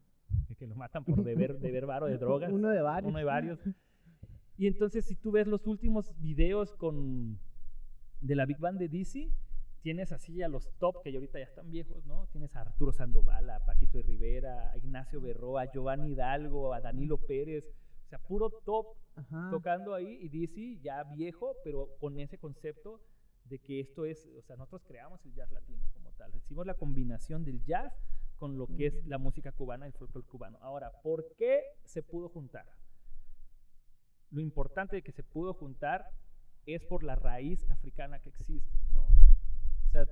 que 0.58 0.66
lo 0.66 0.74
matan 0.74 1.04
por 1.04 1.22
deber, 1.24 1.60
deber 1.60 1.86
varo 1.86 2.06
de 2.06 2.18
drogas. 2.18 2.52
Uno 2.52 2.70
de 2.70 2.82
varios. 2.82 3.08
Uno 3.08 3.18
de 3.18 3.24
varios. 3.24 3.60
Y 4.56 4.66
entonces, 4.66 5.04
si 5.06 5.14
tú 5.14 5.30
ves 5.30 5.46
los 5.46 5.66
últimos 5.66 6.12
videos 6.20 6.74
con 6.74 7.38
de 8.20 8.34
la 8.34 8.46
Big 8.46 8.58
Band 8.58 8.78
de 8.78 8.88
DC, 8.88 9.30
tienes 9.82 10.12
así 10.12 10.42
a 10.42 10.48
los 10.48 10.68
top 10.78 11.02
que 11.02 11.14
ahorita 11.14 11.38
ya 11.38 11.44
están 11.44 11.70
viejos, 11.70 12.04
¿no? 12.04 12.26
Tienes 12.32 12.54
a 12.56 12.62
Arturo 12.62 12.92
Sandoval, 12.92 13.48
a 13.50 13.64
Paquito 13.64 13.98
de 13.98 14.04
Rivera, 14.04 14.70
a 14.70 14.76
Ignacio 14.76 15.20
Berroa, 15.20 15.62
a 15.62 15.72
Giovanni 15.72 16.12
Hidalgo, 16.12 16.74
a 16.74 16.80
Danilo 16.80 17.18
Pérez. 17.18 17.64
O 18.04 18.08
sea, 18.08 18.18
puro 18.18 18.50
top 18.50 18.96
Ajá. 19.14 19.48
tocando 19.50 19.94
ahí 19.94 20.18
y 20.20 20.28
Dizzy 20.28 20.80
ya 20.80 21.04
viejo, 21.04 21.56
pero 21.64 21.88
con 21.98 22.18
ese 22.18 22.38
concepto 22.38 23.00
de 23.44 23.58
que 23.58 23.80
esto 23.80 24.04
es, 24.04 24.28
o 24.38 24.42
sea, 24.42 24.56
nosotros 24.56 24.82
creamos 24.86 25.24
el 25.24 25.34
jazz 25.34 25.50
latino 25.50 25.88
como 25.92 26.12
tal. 26.12 26.34
Hicimos 26.34 26.66
la 26.66 26.74
combinación 26.74 27.44
del 27.44 27.62
jazz 27.64 27.92
con 28.36 28.56
lo 28.56 28.66
que 28.66 28.86
es 28.86 29.06
la 29.06 29.18
música 29.18 29.52
cubana 29.52 29.86
y 29.86 29.90
el 29.90 29.94
folclore 29.94 30.26
cubano. 30.26 30.58
Ahora, 30.60 30.90
¿por 31.02 31.34
qué 31.36 31.62
se 31.84 32.02
pudo 32.02 32.28
juntar? 32.28 32.66
Lo 34.30 34.40
importante 34.40 34.96
de 34.96 35.02
que 35.02 35.12
se 35.12 35.22
pudo 35.22 35.52
juntar 35.52 36.06
es 36.74 36.84
por 36.84 37.02
la 37.02 37.16
raíz 37.16 37.70
africana 37.70 38.20
que 38.20 38.28
existe, 38.28 38.78
¿no? 38.92 39.02
O 39.02 39.90
sea, 39.90 40.06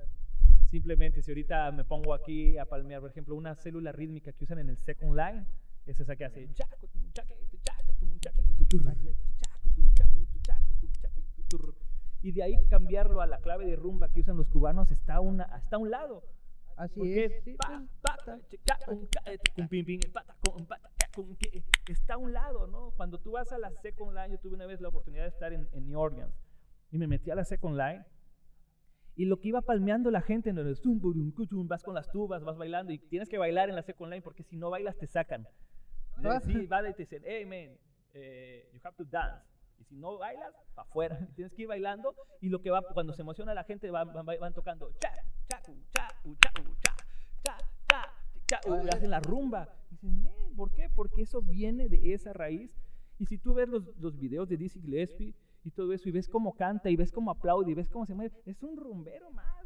simplemente 0.69 1.21
si 1.21 1.31
ahorita 1.31 1.71
me 1.71 1.85
pongo 1.85 2.13
aquí 2.13 2.57
a 2.57 2.65
palmear, 2.65 3.01
por 3.01 3.09
ejemplo, 3.09 3.35
una 3.35 3.55
célula 3.55 3.91
rítmica 3.91 4.31
que 4.31 4.43
usan 4.43 4.59
en 4.59 4.69
el 4.69 4.77
second 4.77 5.15
line, 5.15 5.45
es 5.85 5.99
esa 5.99 6.15
que 6.15 6.25
hace 6.25 6.47
y 12.21 12.31
de 12.31 12.43
ahí 12.43 12.55
cambiarlo 12.69 13.21
a 13.21 13.27
la 13.27 13.39
clave 13.39 13.65
de 13.65 13.75
rumba 13.75 14.09
que 14.09 14.19
usan 14.19 14.37
los 14.37 14.47
cubanos 14.49 14.91
está 14.91 15.15
a, 15.15 15.19
una, 15.21 15.45
está 15.57 15.77
a 15.77 15.79
un 15.79 15.89
lado. 15.89 16.23
Así 16.75 17.19
es. 17.19 17.43
está 21.87 22.13
a 22.13 22.17
un 22.17 22.33
lado, 22.33 22.67
¿no? 22.67 22.91
Cuando 22.91 23.19
tú 23.19 23.31
vas 23.31 23.51
a 23.51 23.57
la 23.57 23.71
Second 23.81 24.13
Line, 24.13 24.31
yo 24.31 24.39
tuve 24.39 24.53
una 24.55 24.65
vez 24.65 24.79
la 24.79 24.89
oportunidad 24.89 25.23
de 25.23 25.29
estar 25.29 25.51
en, 25.51 25.67
en 25.71 25.87
New 25.87 25.99
Orleans 25.99 26.48
y 26.91 26.97
me 26.97 27.07
metí 27.07 27.31
a 27.31 27.35
la 27.35 27.43
Second 27.43 27.77
Line 27.77 28.05
y 29.19 29.25
lo 29.25 29.41
que 29.41 29.49
iba 29.49 29.61
palmeando 29.61 30.11
la 30.11 30.21
gente 30.21 30.53
burum, 30.53 31.31
cuchum, 31.31 31.67
vas 31.67 31.83
con 31.83 31.93
las 31.93 32.09
tubas, 32.09 32.41
vas 32.41 32.57
bailando 32.57 32.93
y 32.93 32.99
tienes 32.99 33.27
que 33.27 33.37
bailar 33.37 33.67
en 33.67 33.75
la 33.75 33.81
Second 33.81 34.11
Line 34.11 34.21
porque 34.21 34.43
si 34.43 34.55
no 34.55 34.69
bailas 34.69 34.97
te 34.97 35.07
sacan. 35.07 35.45
Eh. 36.21 36.39
Sí, 36.43 36.65
va 36.67 36.81
y 36.89 36.93
te 36.93 37.03
dicen, 37.03 37.23
hey 37.25 37.45
man, 37.45 37.77
eh, 38.13 38.69
you 38.73 38.79
have 38.83 38.95
to 38.97 39.05
dance. 39.05 39.45
Y 39.77 39.85
si 39.85 39.95
no 39.95 40.17
bailas, 40.17 40.53
para 40.75 40.85
afuera. 40.85 41.17
Y 41.29 41.33
tienes 41.33 41.53
que 41.53 41.61
ir 41.61 41.67
bailando 41.69 42.13
y 42.41 42.49
lo 42.49 42.61
que 42.61 42.71
va, 42.71 42.81
cuando 42.93 43.13
se 43.13 43.21
emociona 43.21 43.53
la 43.53 43.63
gente, 43.63 43.89
van, 43.89 44.11
van, 44.11 44.25
van 44.25 44.53
tocando 44.53 44.91
cha, 44.99 45.13
cha, 45.47 45.61
cha, 45.61 45.73
cha, 45.93 46.07
cha, 46.41 46.53
cha, 47.43 47.57
cha, 47.87 48.13
cha, 48.47 48.59
y 48.83 48.89
hacen 48.89 49.11
la 49.11 49.21
rumba. 49.21 49.69
Y 49.91 49.95
dicen, 49.95 50.23
"Men, 50.23 50.55
¿por 50.57 50.73
qué? 50.73 50.89
Porque 50.93 51.21
eso 51.21 51.41
viene 51.41 51.87
de 51.87 52.13
esa 52.13 52.33
raíz. 52.33 52.69
Y 53.17 53.25
si 53.25 53.37
tú 53.37 53.53
ves 53.53 53.69
los, 53.69 53.83
los 53.97 54.17
videos 54.17 54.49
de 54.49 54.57
Dizzy 54.57 54.81
Gillespie 54.81 55.35
y 55.63 55.71
todo 55.71 55.93
eso, 55.93 56.07
y 56.09 56.11
ves 56.11 56.27
cómo 56.27 56.53
canta, 56.55 56.89
y 56.89 56.95
ves 56.95 57.11
cómo 57.11 57.31
aplaude, 57.31 57.71
y 57.71 57.75
ves 57.75 57.89
cómo 57.89 58.05
se 58.05 58.13
mueve, 58.15 58.33
es 58.45 58.61
un 58.63 58.77
rumbero 58.77 59.31
más. 59.31 59.65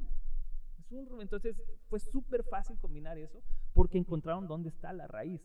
Es 0.80 0.92
un 0.92 1.06
rum- 1.08 1.22
Entonces 1.22 1.56
fue 1.90 2.00
súper 2.00 2.44
fácil 2.44 2.78
combinar 2.80 3.18
eso 3.18 3.42
porque 3.74 3.98
encontraron 3.98 4.48
dónde 4.48 4.70
está 4.70 4.92
la 4.94 5.08
raíz. 5.08 5.42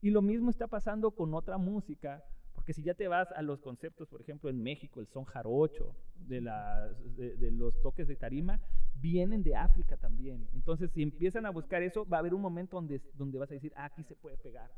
Y 0.00 0.10
lo 0.10 0.22
mismo 0.22 0.50
está 0.50 0.66
pasando 0.66 1.10
con 1.10 1.34
otra 1.34 1.58
música, 1.58 2.24
porque 2.54 2.72
si 2.72 2.82
ya 2.82 2.94
te 2.94 3.06
vas 3.08 3.30
a 3.32 3.42
los 3.42 3.60
conceptos, 3.60 4.08
por 4.08 4.20
ejemplo, 4.22 4.48
en 4.48 4.62
México, 4.62 5.00
el 5.00 5.06
son 5.08 5.24
jarocho, 5.24 5.94
de, 6.16 6.40
las- 6.40 7.16
de, 7.16 7.36
de 7.36 7.50
los 7.50 7.80
toques 7.82 8.06
de 8.08 8.16
tarima, 8.16 8.60
vienen 8.94 9.42
de 9.42 9.56
África 9.56 9.96
también. 9.96 10.48
Entonces, 10.54 10.90
si 10.92 11.02
empiezan 11.02 11.46
a 11.46 11.50
buscar 11.50 11.82
eso, 11.82 12.06
va 12.06 12.18
a 12.18 12.20
haber 12.20 12.34
un 12.34 12.40
momento 12.42 12.76
donde, 12.76 13.00
donde 13.14 13.38
vas 13.38 13.50
a 13.50 13.54
decir, 13.54 13.72
ah, 13.76 13.86
aquí 13.86 14.02
se 14.04 14.14
puede 14.16 14.36
pegar, 14.38 14.70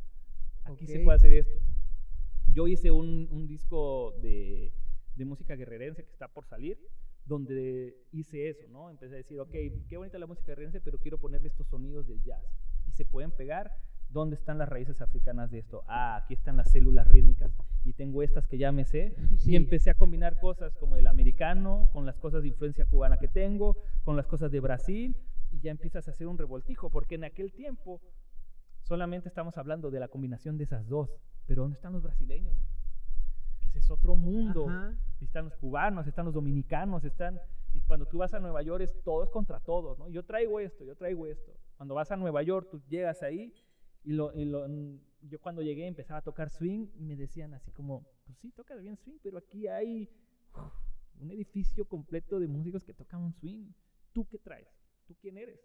aquí 0.65 0.87
se 0.87 0.99
Ok. 0.99 1.05
puede 1.05 1.17
hacer 1.17 1.33
esto. 1.35 1.61
Yo 2.53 2.67
hice 2.69 2.91
un, 2.91 3.29
un 3.31 3.47
disco 3.47 4.13
de, 4.21 4.73
de 5.17 5.25
música 5.25 5.55
guerrerense 5.57 6.05
que 6.05 6.11
está 6.11 6.29
por 6.29 6.47
salir, 6.47 6.79
donde 7.25 7.97
hice 8.13 8.49
eso, 8.49 8.67
¿no? 8.69 8.91
Empecé 8.91 9.15
a 9.15 9.19
decir, 9.19 9.39
ok, 9.41 9.53
qué 9.89 9.97
bonita 9.97 10.19
la 10.19 10.27
música 10.27 10.49
guerrerense, 10.49 10.81
pero 10.81 10.99
quiero 10.99 11.19
ponerle 11.19 11.49
estos 11.49 11.69
sonidos 11.69 12.07
del 12.07 12.23
jazz. 12.23 12.45
Y 12.87 12.93
se 12.93 13.05
pueden 13.05 13.31
pegar. 13.31 13.71
¿Dónde 14.09 14.37
están 14.37 14.59
las 14.59 14.69
raíces 14.69 15.01
africanas 15.01 15.51
de 15.51 15.61
esto? 15.61 15.85
Ah, 15.87 16.17
aquí 16.17 16.35
están 16.35 16.59
las 16.59 16.71
células 16.71 17.09
rítmicas. 17.09 17.51
Y 17.83 17.95
tengo 17.95 18.23
estas 18.23 18.47
que 18.47 18.59
ya 18.59 18.71
me 18.71 18.85
sé. 18.85 19.17
Sí. 19.39 19.53
Y 19.53 19.57
empecé 19.57 19.89
a 19.89 19.95
combinar 19.95 20.39
cosas 20.39 20.75
como 20.75 20.97
el 20.97 21.07
americano, 21.07 21.89
con 21.95 22.05
las 22.05 22.19
cosas 22.19 22.43
de 22.43 22.49
influencia 22.49 22.85
cubana 22.85 23.17
que 23.17 23.29
tengo, 23.29 23.77
con 24.05 24.17
las 24.17 24.27
cosas 24.27 24.51
de 24.51 24.61
Brasil, 24.61 25.17
y 25.51 25.61
ya 25.61 25.71
empiezas 25.71 26.09
a 26.09 26.11
hacer 26.11 26.27
un 26.27 26.37
revoltijo, 26.37 26.91
porque 26.91 27.15
en 27.15 27.25
aquel 27.25 27.53
tiempo 27.55 28.03
solamente 28.83 29.29
estamos 29.29 29.57
hablando 29.57 29.91
de 29.91 30.01
la 30.01 30.09
combinación 30.09 30.59
de 30.59 30.65
esas 30.65 30.87
dos. 30.89 31.09
Pero 31.47 31.63
¿dónde 31.63 31.77
están 31.77 31.95
los 31.95 32.03
brasileños? 32.03 32.57
Ese 33.73 33.79
es 33.79 33.91
otro 33.91 34.15
mundo. 34.15 34.69
Ajá. 34.69 34.95
Están 35.21 35.45
los 35.47 35.57
cubanos, 35.57 36.07
están 36.07 36.25
los 36.27 36.35
dominicanos, 36.35 37.05
están... 37.05 37.41
Y 37.75 37.81
cuando 37.81 38.05
tú 38.07 38.19
vas 38.19 38.35
a 38.35 38.39
Nueva 38.41 38.61
York 38.63 38.83
es 38.83 39.03
todos 39.03 39.31
contra 39.31 39.59
todos, 39.61 39.99
¿no? 39.99 40.09
Yo 40.11 40.25
traigo 40.25 40.61
esto, 40.61 40.85
yo 40.85 40.95
traigo 40.95 41.27
esto. 41.27 41.57
Cuando 41.77 41.95
vas 41.95 42.11
a 42.13 42.17
Nueva 42.17 42.43
York, 42.43 42.69
tú 42.71 42.83
llegas 42.89 43.23
ahí 43.23 43.55
y, 44.05 44.13
lo, 44.13 44.35
y 44.35 44.45
lo- 44.45 44.69
mm, 44.69 44.99
yo 45.23 45.41
cuando 45.41 45.63
llegué 45.63 45.87
empezaba 45.87 46.19
a 46.19 46.23
tocar 46.23 46.51
swing 46.51 46.89
y 46.97 47.03
me 47.05 47.17
decían 47.17 47.55
así 47.55 47.71
como, 47.71 48.05
pues 48.27 48.37
sí, 48.39 48.51
tocas 48.53 48.79
bien 48.83 48.97
swing, 48.99 49.17
pero 49.23 49.39
aquí 49.39 49.69
hay 49.69 50.11
un 51.21 51.31
edificio 51.31 51.87
completo 51.87 52.39
de 52.41 52.49
músicos 52.49 52.85
que 52.85 52.93
tocan 52.93 53.23
un 53.23 53.33
swing. 53.33 53.71
¿Tú 54.13 54.27
qué 54.29 54.39
traes? 54.39 54.69
¿Tú 55.07 55.15
quién 55.21 55.39
eres? 55.39 55.61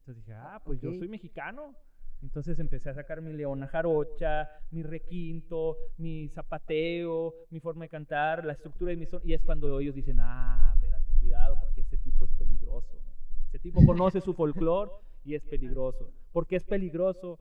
Entonces 0.00 0.24
dije, 0.24 0.34
ah, 0.34 0.60
pues 0.64 0.80
yo 0.80 0.90
soy 0.98 1.08
mexicano. 1.08 1.74
Entonces 2.22 2.58
empecé 2.58 2.90
a 2.90 2.94
sacar 2.94 3.20
mi 3.22 3.32
leona 3.32 3.66
jarocha, 3.68 4.48
mi 4.70 4.82
requinto, 4.82 5.76
mi 5.98 6.28
zapateo, 6.28 7.34
mi 7.50 7.60
forma 7.60 7.84
de 7.84 7.88
cantar, 7.88 8.44
la 8.44 8.52
estructura 8.54 8.90
de 8.90 8.96
mi 8.96 9.06
son. 9.06 9.20
Y 9.24 9.34
es 9.34 9.42
cuando 9.42 9.78
ellos 9.80 9.94
dicen, 9.94 10.18
ah, 10.20 10.72
espérate, 10.74 11.12
cuidado, 11.20 11.56
porque 11.60 11.82
ese 11.82 11.96
tipo 11.98 12.24
es 12.24 12.32
peligroso. 12.32 12.98
Ese 13.48 13.58
tipo 13.60 13.84
conoce 13.86 14.20
su 14.20 14.34
folclore 14.34 14.90
y 15.24 15.34
es 15.34 15.42
peligroso. 15.44 16.10
¿Por 16.32 16.46
qué 16.46 16.56
es 16.56 16.64
peligroso 16.64 17.38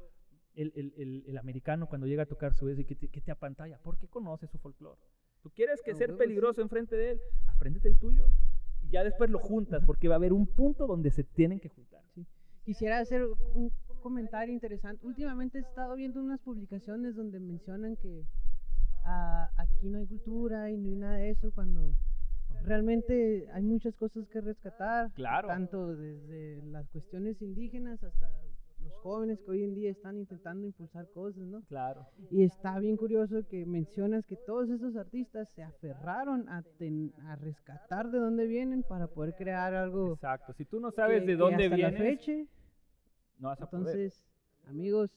el, 0.55 0.71
el- 0.75 0.93
el- 0.97 1.23
el 1.27 1.37
americano 1.37 1.87
cuando 1.87 2.07
llega 2.07 2.23
a 2.23 2.27
tocar 2.27 2.53
su 2.53 2.65
vez 2.65 2.79
y 2.79 2.85
que 2.85 2.95
te, 2.95 3.07
que 3.09 3.19
te 3.21 3.31
apantalla? 3.31 3.79
Porque 3.83 4.07
conoce 4.07 4.47
su 4.47 4.57
folclore. 4.57 4.99
¿Tú 5.41 5.49
quieres 5.51 5.81
que 5.81 5.91
ser 5.95 6.09
peligroso 6.17 6.61
enfrente 6.61 6.95
de 6.95 7.11
él? 7.11 7.21
Apréndete 7.47 7.87
el 7.87 7.97
tuyo. 7.97 8.27
Y 8.83 8.89
ya 8.89 9.03
después 9.03 9.29
lo 9.29 9.39
juntas, 9.39 9.83
porque 9.85 10.07
va 10.07 10.15
a 10.15 10.17
haber 10.17 10.33
un 10.33 10.45
punto 10.47 10.87
donde 10.87 11.09
se 11.11 11.23
tienen 11.23 11.59
que 11.59 11.69
juntar. 11.69 12.03
Quisiera 12.63 12.99
hacer 12.99 13.25
un 13.53 13.71
comentario 14.07 14.53
interesante. 14.53 15.05
Últimamente 15.05 15.57
he 15.57 15.61
estado 15.61 15.95
viendo 15.95 16.21
unas 16.21 16.39
publicaciones 16.39 17.13
donde 17.15 17.39
mencionan 17.41 17.97
que 17.97 18.23
ah, 19.03 19.49
aquí 19.57 19.89
no 19.89 19.97
hay 19.97 20.05
cultura 20.07 20.71
y 20.71 20.77
no 20.77 20.87
hay 20.89 20.95
nada 20.95 21.17
de 21.17 21.29
eso, 21.31 21.51
cuando 21.51 21.93
realmente 22.63 23.47
hay 23.53 23.63
muchas 23.63 23.93
cosas 23.95 24.25
que 24.29 24.39
rescatar. 24.41 25.11
Claro. 25.13 25.47
Tanto 25.49 25.95
desde 25.95 26.61
las 26.71 26.87
cuestiones 26.89 27.41
indígenas 27.41 28.01
hasta 28.03 28.29
los 28.81 28.93
jóvenes 29.03 29.39
que 29.43 29.51
hoy 29.51 29.63
en 29.63 29.73
día 29.75 29.91
están 29.91 30.17
intentando 30.17 30.65
impulsar 30.65 31.09
cosas, 31.11 31.43
¿no? 31.43 31.61
Claro. 31.67 32.05
Y 32.31 32.43
está 32.43 32.79
bien 32.79 32.95
curioso 32.95 33.45
que 33.49 33.65
mencionas 33.65 34.25
que 34.25 34.37
todos 34.37 34.69
esos 34.69 34.95
artistas 34.95 35.49
se 35.55 35.63
aferraron 35.63 36.47
a, 36.47 36.61
ten- 36.77 37.11
a 37.25 37.35
rescatar 37.35 38.09
de 38.09 38.19
dónde 38.19 38.47
vienen 38.47 38.83
para 38.83 39.07
poder 39.07 39.33
crear 39.35 39.73
algo 39.73 40.13
Exacto. 40.13 40.53
Si 40.53 40.63
tú 40.63 40.79
no 40.79 40.91
sabes 40.91 41.21
que- 41.21 41.27
de 41.27 41.35
dónde 41.35 41.67
vienes, 41.69 41.99
fecha, 41.99 42.31
no 43.39 43.49
vas 43.49 43.61
a 43.61 43.69
poder. 43.69 43.87
entonces, 43.87 44.23
amigos, 44.65 45.11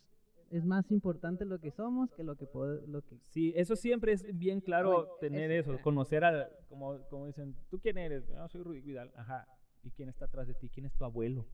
es 0.51 0.65
más 0.65 0.91
importante 0.91 1.45
lo 1.45 1.61
que 1.61 1.71
somos 1.71 2.13
que 2.13 2.25
lo 2.25 2.35
que 2.37 2.47
pode- 2.47 2.85
lo 2.89 3.03
que 3.03 3.19
Sí, 3.29 3.53
eso 3.57 3.77
siempre 3.77 4.13
es 4.13 4.27
bien 4.37 4.61
claro 4.61 5.17
tener 5.21 5.51
eso, 5.53 5.75
eso, 5.75 5.83
conocer 5.83 6.25
al, 6.25 6.49
como, 6.69 6.99
como 7.09 7.27
dicen, 7.27 7.57
¿tú 7.71 7.79
quién 7.79 7.99
eres? 7.99 8.29
No, 8.31 8.49
soy 8.49 8.63
Rudy 8.63 8.81
Vidal. 8.81 9.13
Ajá. 9.17 9.47
¿Y 9.83 9.91
quién 9.93 10.09
está 10.09 10.25
atrás 10.27 10.47
de 10.49 10.55
ti? 10.55 10.69
¿Quién 10.69 10.87
es 10.87 10.93
tu 10.95 11.05
abuelo? 11.05 11.47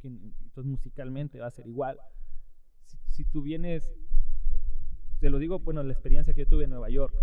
¿Quién- 0.00 0.34
Entonces 0.42 0.64
musicalmente 0.70 1.38
va 1.38 1.46
a 1.46 1.50
ser 1.52 1.66
igual. 1.66 1.98
Si, 2.86 2.98
si 3.10 3.24
tú 3.24 3.42
vienes, 3.42 3.88
te 5.20 5.30
lo 5.30 5.38
digo, 5.38 5.60
bueno, 5.60 5.82
la 5.84 5.92
experiencia 5.92 6.34
que 6.34 6.40
yo 6.42 6.48
tuve 6.48 6.64
en 6.64 6.70
Nueva 6.70 6.90
York. 6.90 7.14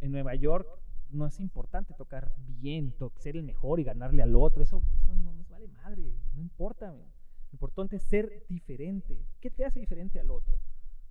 En 0.00 0.12
Nueva 0.12 0.34
York 0.34 0.68
no 1.10 1.26
es 1.26 1.40
importante 1.40 1.94
tocar 1.94 2.34
bien, 2.46 2.94
ser 3.16 3.36
el 3.36 3.42
mejor 3.44 3.80
y 3.80 3.84
ganarle 3.84 4.22
al 4.22 4.36
otro. 4.36 4.62
Eso, 4.62 4.82
eso 4.94 5.14
no 5.14 5.32
nos 5.32 5.48
vale 5.48 5.68
madre, 5.68 6.12
no 6.34 6.40
importa. 6.42 6.92
man. 6.92 7.10
Lo 7.52 7.56
importante 7.56 7.96
es 7.96 8.02
ser 8.02 8.44
diferente. 8.48 9.16
¿Qué 9.40 9.50
te 9.50 9.64
hace 9.64 9.78
diferente 9.80 10.18
al 10.18 10.30
otro? 10.30 10.54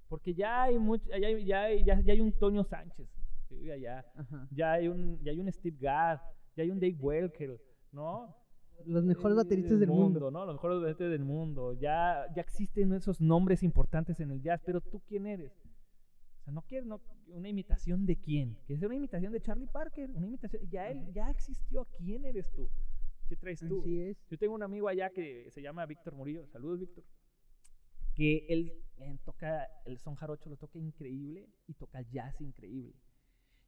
Porque 0.07 0.33
ya 0.33 0.63
hay, 0.63 0.77
much, 0.79 1.03
ya, 1.05 1.15
hay, 1.27 1.45
ya, 1.45 1.61
hay, 1.61 1.83
ya, 1.85 2.01
ya 2.01 2.13
hay 2.13 2.19
un 2.19 2.31
Toño 2.33 2.63
Sánchez 2.63 3.07
que 3.47 3.55
vive 3.55 3.73
allá. 3.73 4.05
ajá, 4.15 4.47
Ya 4.51 4.73
hay 4.73 4.87
un, 4.87 5.21
ya 5.23 5.31
hay 5.31 5.39
un 5.39 5.51
Steve 5.51 5.77
Gadd, 5.79 6.19
ya 6.55 6.63
hay 6.63 6.71
un 6.71 6.79
Dave 6.79 6.97
Welker, 6.99 7.61
¿no? 7.91 8.35
los 8.87 9.03
mejores 9.05 9.37
bateristas 9.37 9.79
del 9.79 9.89
mundo. 9.89 10.31
¿no? 10.31 10.43
Los 10.43 10.55
mejores 10.55 10.77
bateristas 10.79 11.11
del 11.11 11.23
mundo. 11.23 11.73
Ya, 11.73 12.25
ya 12.35 12.41
existen 12.41 12.91
esos 12.93 13.21
nombres 13.21 13.61
importantes 13.61 14.19
en 14.19 14.31
el 14.31 14.41
jazz, 14.41 14.59
pero 14.65 14.81
tú 14.81 15.01
quién 15.07 15.27
eres? 15.27 15.53
O 16.39 16.43
sea, 16.43 16.51
no 16.53 16.63
quiero 16.63 16.87
no- 16.87 17.01
una 17.27 17.47
imitación 17.47 18.07
de 18.07 18.15
quién. 18.15 18.57
¿Quieres 18.65 18.83
una 18.83 18.95
imitación 18.95 19.31
de 19.33 19.39
Charlie 19.41 19.67
Parker? 19.67 20.09
Una 20.15 20.25
imitación, 20.25 20.63
ya 20.71 20.89
él 20.89 21.13
ya 21.13 21.29
existió. 21.29 21.85
¿Quién 21.99 22.25
eres 22.25 22.51
tú? 22.53 22.67
¿Qué 23.31 23.37
traes 23.37 23.61
tú? 23.65 23.79
Así 23.79 24.01
es. 24.01 24.17
Yo 24.29 24.37
tengo 24.37 24.53
un 24.55 24.61
amigo 24.61 24.89
allá 24.89 25.09
que 25.09 25.49
se 25.51 25.61
llama 25.61 25.85
Víctor 25.85 26.13
Murillo. 26.15 26.45
Saludos, 26.47 26.81
Víctor. 26.81 27.05
Que 28.13 28.45
él 28.49 28.73
eh, 28.97 29.17
toca 29.23 29.69
el 29.85 29.99
son 29.99 30.15
jarocho, 30.15 30.49
lo 30.49 30.57
toca 30.57 30.77
increíble 30.77 31.47
y 31.65 31.73
toca 31.75 32.01
jazz 32.01 32.41
increíble. 32.41 32.93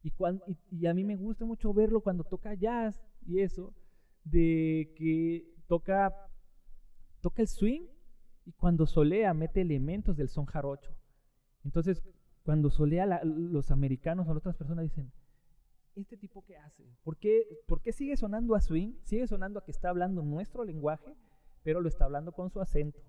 Y, 0.02 0.10
cuan- 0.10 0.42
y, 0.46 0.58
y 0.82 0.86
a 0.86 0.92
mí 0.92 1.02
me 1.02 1.16
gusta 1.16 1.46
mucho 1.46 1.72
verlo 1.72 2.02
cuando 2.02 2.24
toca 2.24 2.52
jazz 2.52 3.02
y 3.26 3.40
eso, 3.40 3.74
de 4.24 4.92
que 4.98 5.46
toca, 5.66 6.12
toca 7.22 7.40
el 7.40 7.48
swing 7.48 7.86
y 8.44 8.52
cuando 8.52 8.86
solea 8.86 9.32
mete 9.32 9.62
elementos 9.62 10.14
del 10.14 10.28
son 10.28 10.44
jarocho. 10.44 10.94
Entonces, 11.64 12.02
cuando 12.42 12.68
solea 12.68 13.06
la- 13.06 13.24
los 13.24 13.70
americanos 13.70 14.26
o 14.28 14.34
las 14.34 14.40
otras 14.42 14.56
personas 14.56 14.84
dicen, 14.84 15.10
¿este 15.96 16.16
tipo 16.16 16.44
qué 16.44 16.56
hace? 16.56 16.84
¿Por 17.02 17.16
qué, 17.16 17.46
¿Por 17.66 17.80
qué 17.80 17.92
sigue 17.92 18.16
sonando 18.16 18.54
a 18.54 18.60
swing? 18.60 18.94
Sigue 19.04 19.26
sonando 19.26 19.58
a 19.58 19.64
que 19.64 19.70
está 19.70 19.90
hablando 19.90 20.22
nuestro 20.22 20.64
lenguaje, 20.64 21.16
pero 21.62 21.80
lo 21.80 21.88
está 21.88 22.04
hablando 22.04 22.32
con 22.32 22.50
su 22.50 22.60
acento. 22.60 23.00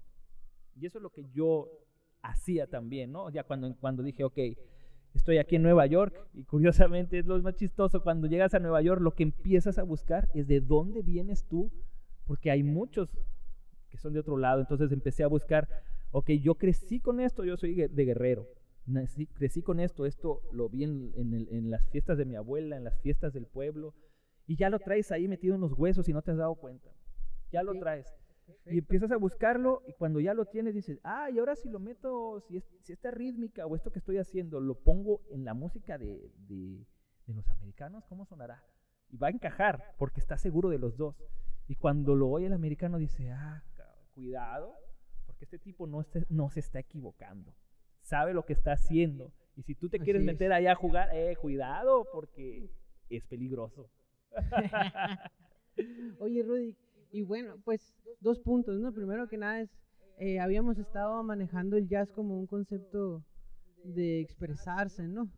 Y 0.75 0.85
eso 0.85 0.99
es 0.99 1.01
lo 1.03 1.09
que 1.09 1.25
yo 1.31 1.69
hacía 2.21 2.67
también, 2.67 3.11
¿no? 3.11 3.29
Ya 3.29 3.43
cuando, 3.43 3.75
cuando 3.77 4.03
dije, 4.03 4.23
ok, 4.23 4.37
estoy 5.13 5.37
aquí 5.37 5.55
en 5.55 5.63
Nueva 5.63 5.85
York, 5.85 6.27
y 6.33 6.43
curiosamente 6.43 7.19
es 7.19 7.25
lo 7.25 7.41
más 7.41 7.55
chistoso, 7.55 8.03
cuando 8.03 8.27
llegas 8.27 8.53
a 8.53 8.59
Nueva 8.59 8.81
York, 8.81 9.01
lo 9.01 9.13
que 9.13 9.23
empiezas 9.23 9.77
a 9.77 9.83
buscar 9.83 10.29
es 10.33 10.47
de 10.47 10.61
dónde 10.61 11.01
vienes 11.01 11.47
tú, 11.47 11.71
porque 12.25 12.51
hay 12.51 12.63
muchos 12.63 13.17
que 13.89 13.97
son 13.97 14.13
de 14.13 14.19
otro 14.19 14.37
lado, 14.37 14.61
entonces 14.61 14.91
empecé 14.91 15.23
a 15.23 15.27
buscar, 15.27 15.69
ok, 16.11 16.31
yo 16.41 16.55
crecí 16.55 16.99
con 16.99 17.19
esto, 17.19 17.45
yo 17.45 17.55
soy 17.55 17.75
de 17.75 18.05
guerrero, 18.05 18.47
nací- 18.87 19.27
crecí 19.33 19.61
con 19.61 19.79
esto, 19.79 20.05
esto 20.05 20.41
lo 20.51 20.69
vi 20.69 20.83
en, 20.83 21.11
en 21.15 21.33
el- 21.33 21.49
en 21.49 21.69
las 21.71 21.87
fiestas 21.89 22.17
de 22.17 22.25
mi 22.25 22.35
abuela, 22.35 22.77
en 22.77 22.83
las 22.83 22.99
fiestas 23.01 23.33
del 23.33 23.45
pueblo, 23.47 23.93
y 24.47 24.55
ya 24.57 24.69
lo 24.69 24.79
traes 24.79 25.11
ahí 25.11 25.27
metido 25.27 25.55
en 25.55 25.61
los 25.61 25.73
huesos 25.73 26.07
y 26.09 26.13
no 26.13 26.21
te 26.21 26.31
has 26.31 26.37
dado 26.37 26.55
cuenta, 26.55 26.91
ya 27.51 27.63
lo 27.63 27.73
traes. 27.79 28.07
Y 28.67 28.77
empiezas 28.77 29.11
a 29.11 29.17
buscarlo 29.17 29.81
y 29.87 29.93
cuando 29.93 30.19
ya 30.19 30.35
lo 30.35 30.45
tienes 30.45 30.75
dices, 30.75 30.99
ah, 31.03 31.31
y 31.31 31.39
ahora 31.39 31.55
si 31.55 31.67
lo 31.67 31.79
meto, 31.79 32.39
si, 32.41 32.57
es- 32.57 32.69
si 32.83 32.93
esta 32.93 33.09
rítmica 33.09 33.65
o 33.65 33.75
esto 33.75 33.91
que 33.91 33.97
estoy 33.99 34.17
haciendo 34.17 34.59
lo 34.59 34.75
pongo 34.75 35.21
en 35.31 35.45
la 35.45 35.55
música 35.55 35.97
de, 35.97 36.31
de- 36.47 36.85
de 37.25 37.33
los 37.33 37.49
americanos, 37.49 38.05
¿cómo 38.07 38.25
sonará? 38.25 38.63
Y 39.09 39.17
va 39.17 39.27
a 39.27 39.31
encajar 39.31 39.95
porque 39.97 40.19
está 40.19 40.37
seguro 40.37 40.69
de 40.69 40.77
los 40.77 40.95
dos. 40.95 41.15
Y 41.67 41.75
cuando 41.75 42.13
lo 42.15 42.27
oye 42.29 42.45
el 42.45 42.53
americano 42.53 42.99
dice, 42.99 43.31
ah, 43.31 43.63
cuidado, 44.13 44.75
porque 45.25 45.45
este 45.45 45.57
tipo 45.57 45.87
no, 45.87 46.01
esté- 46.01 46.25
no 46.29 46.49
se 46.51 46.59
está 46.59 46.77
equivocando, 46.79 47.51
sabe 48.05 48.33
lo 48.33 48.45
que 48.45 48.53
está 48.53 48.73
haciendo. 48.73 49.31
Y 49.57 49.63
si 49.63 49.75
tú 49.75 49.89
te 49.89 49.99
quieres 49.99 50.21
es. 50.21 50.25
meter 50.25 50.53
allá 50.53 50.73
a 50.73 50.75
jugar, 50.75 51.09
eh, 51.13 51.35
cuidado 51.35 52.05
porque 52.11 52.69
es 53.09 53.25
peligroso. 53.25 53.89
Oye, 56.19 56.43
Rudy, 56.43 56.75
y 57.11 57.21
bueno, 57.21 57.55
pues 57.63 57.93
dos 58.19 58.39
puntos, 58.39 58.79
¿no? 58.79 58.93
Primero 58.93 59.27
que 59.27 59.37
nada 59.37 59.61
es, 59.61 59.69
eh, 60.19 60.39
habíamos 60.39 60.77
estado 60.77 61.21
manejando 61.23 61.77
el 61.77 61.87
jazz 61.87 62.09
como 62.11 62.37
un 62.37 62.47
concepto 62.47 63.23
de 63.83 64.19
expresarse, 64.19 65.07
¿no? 65.07 65.29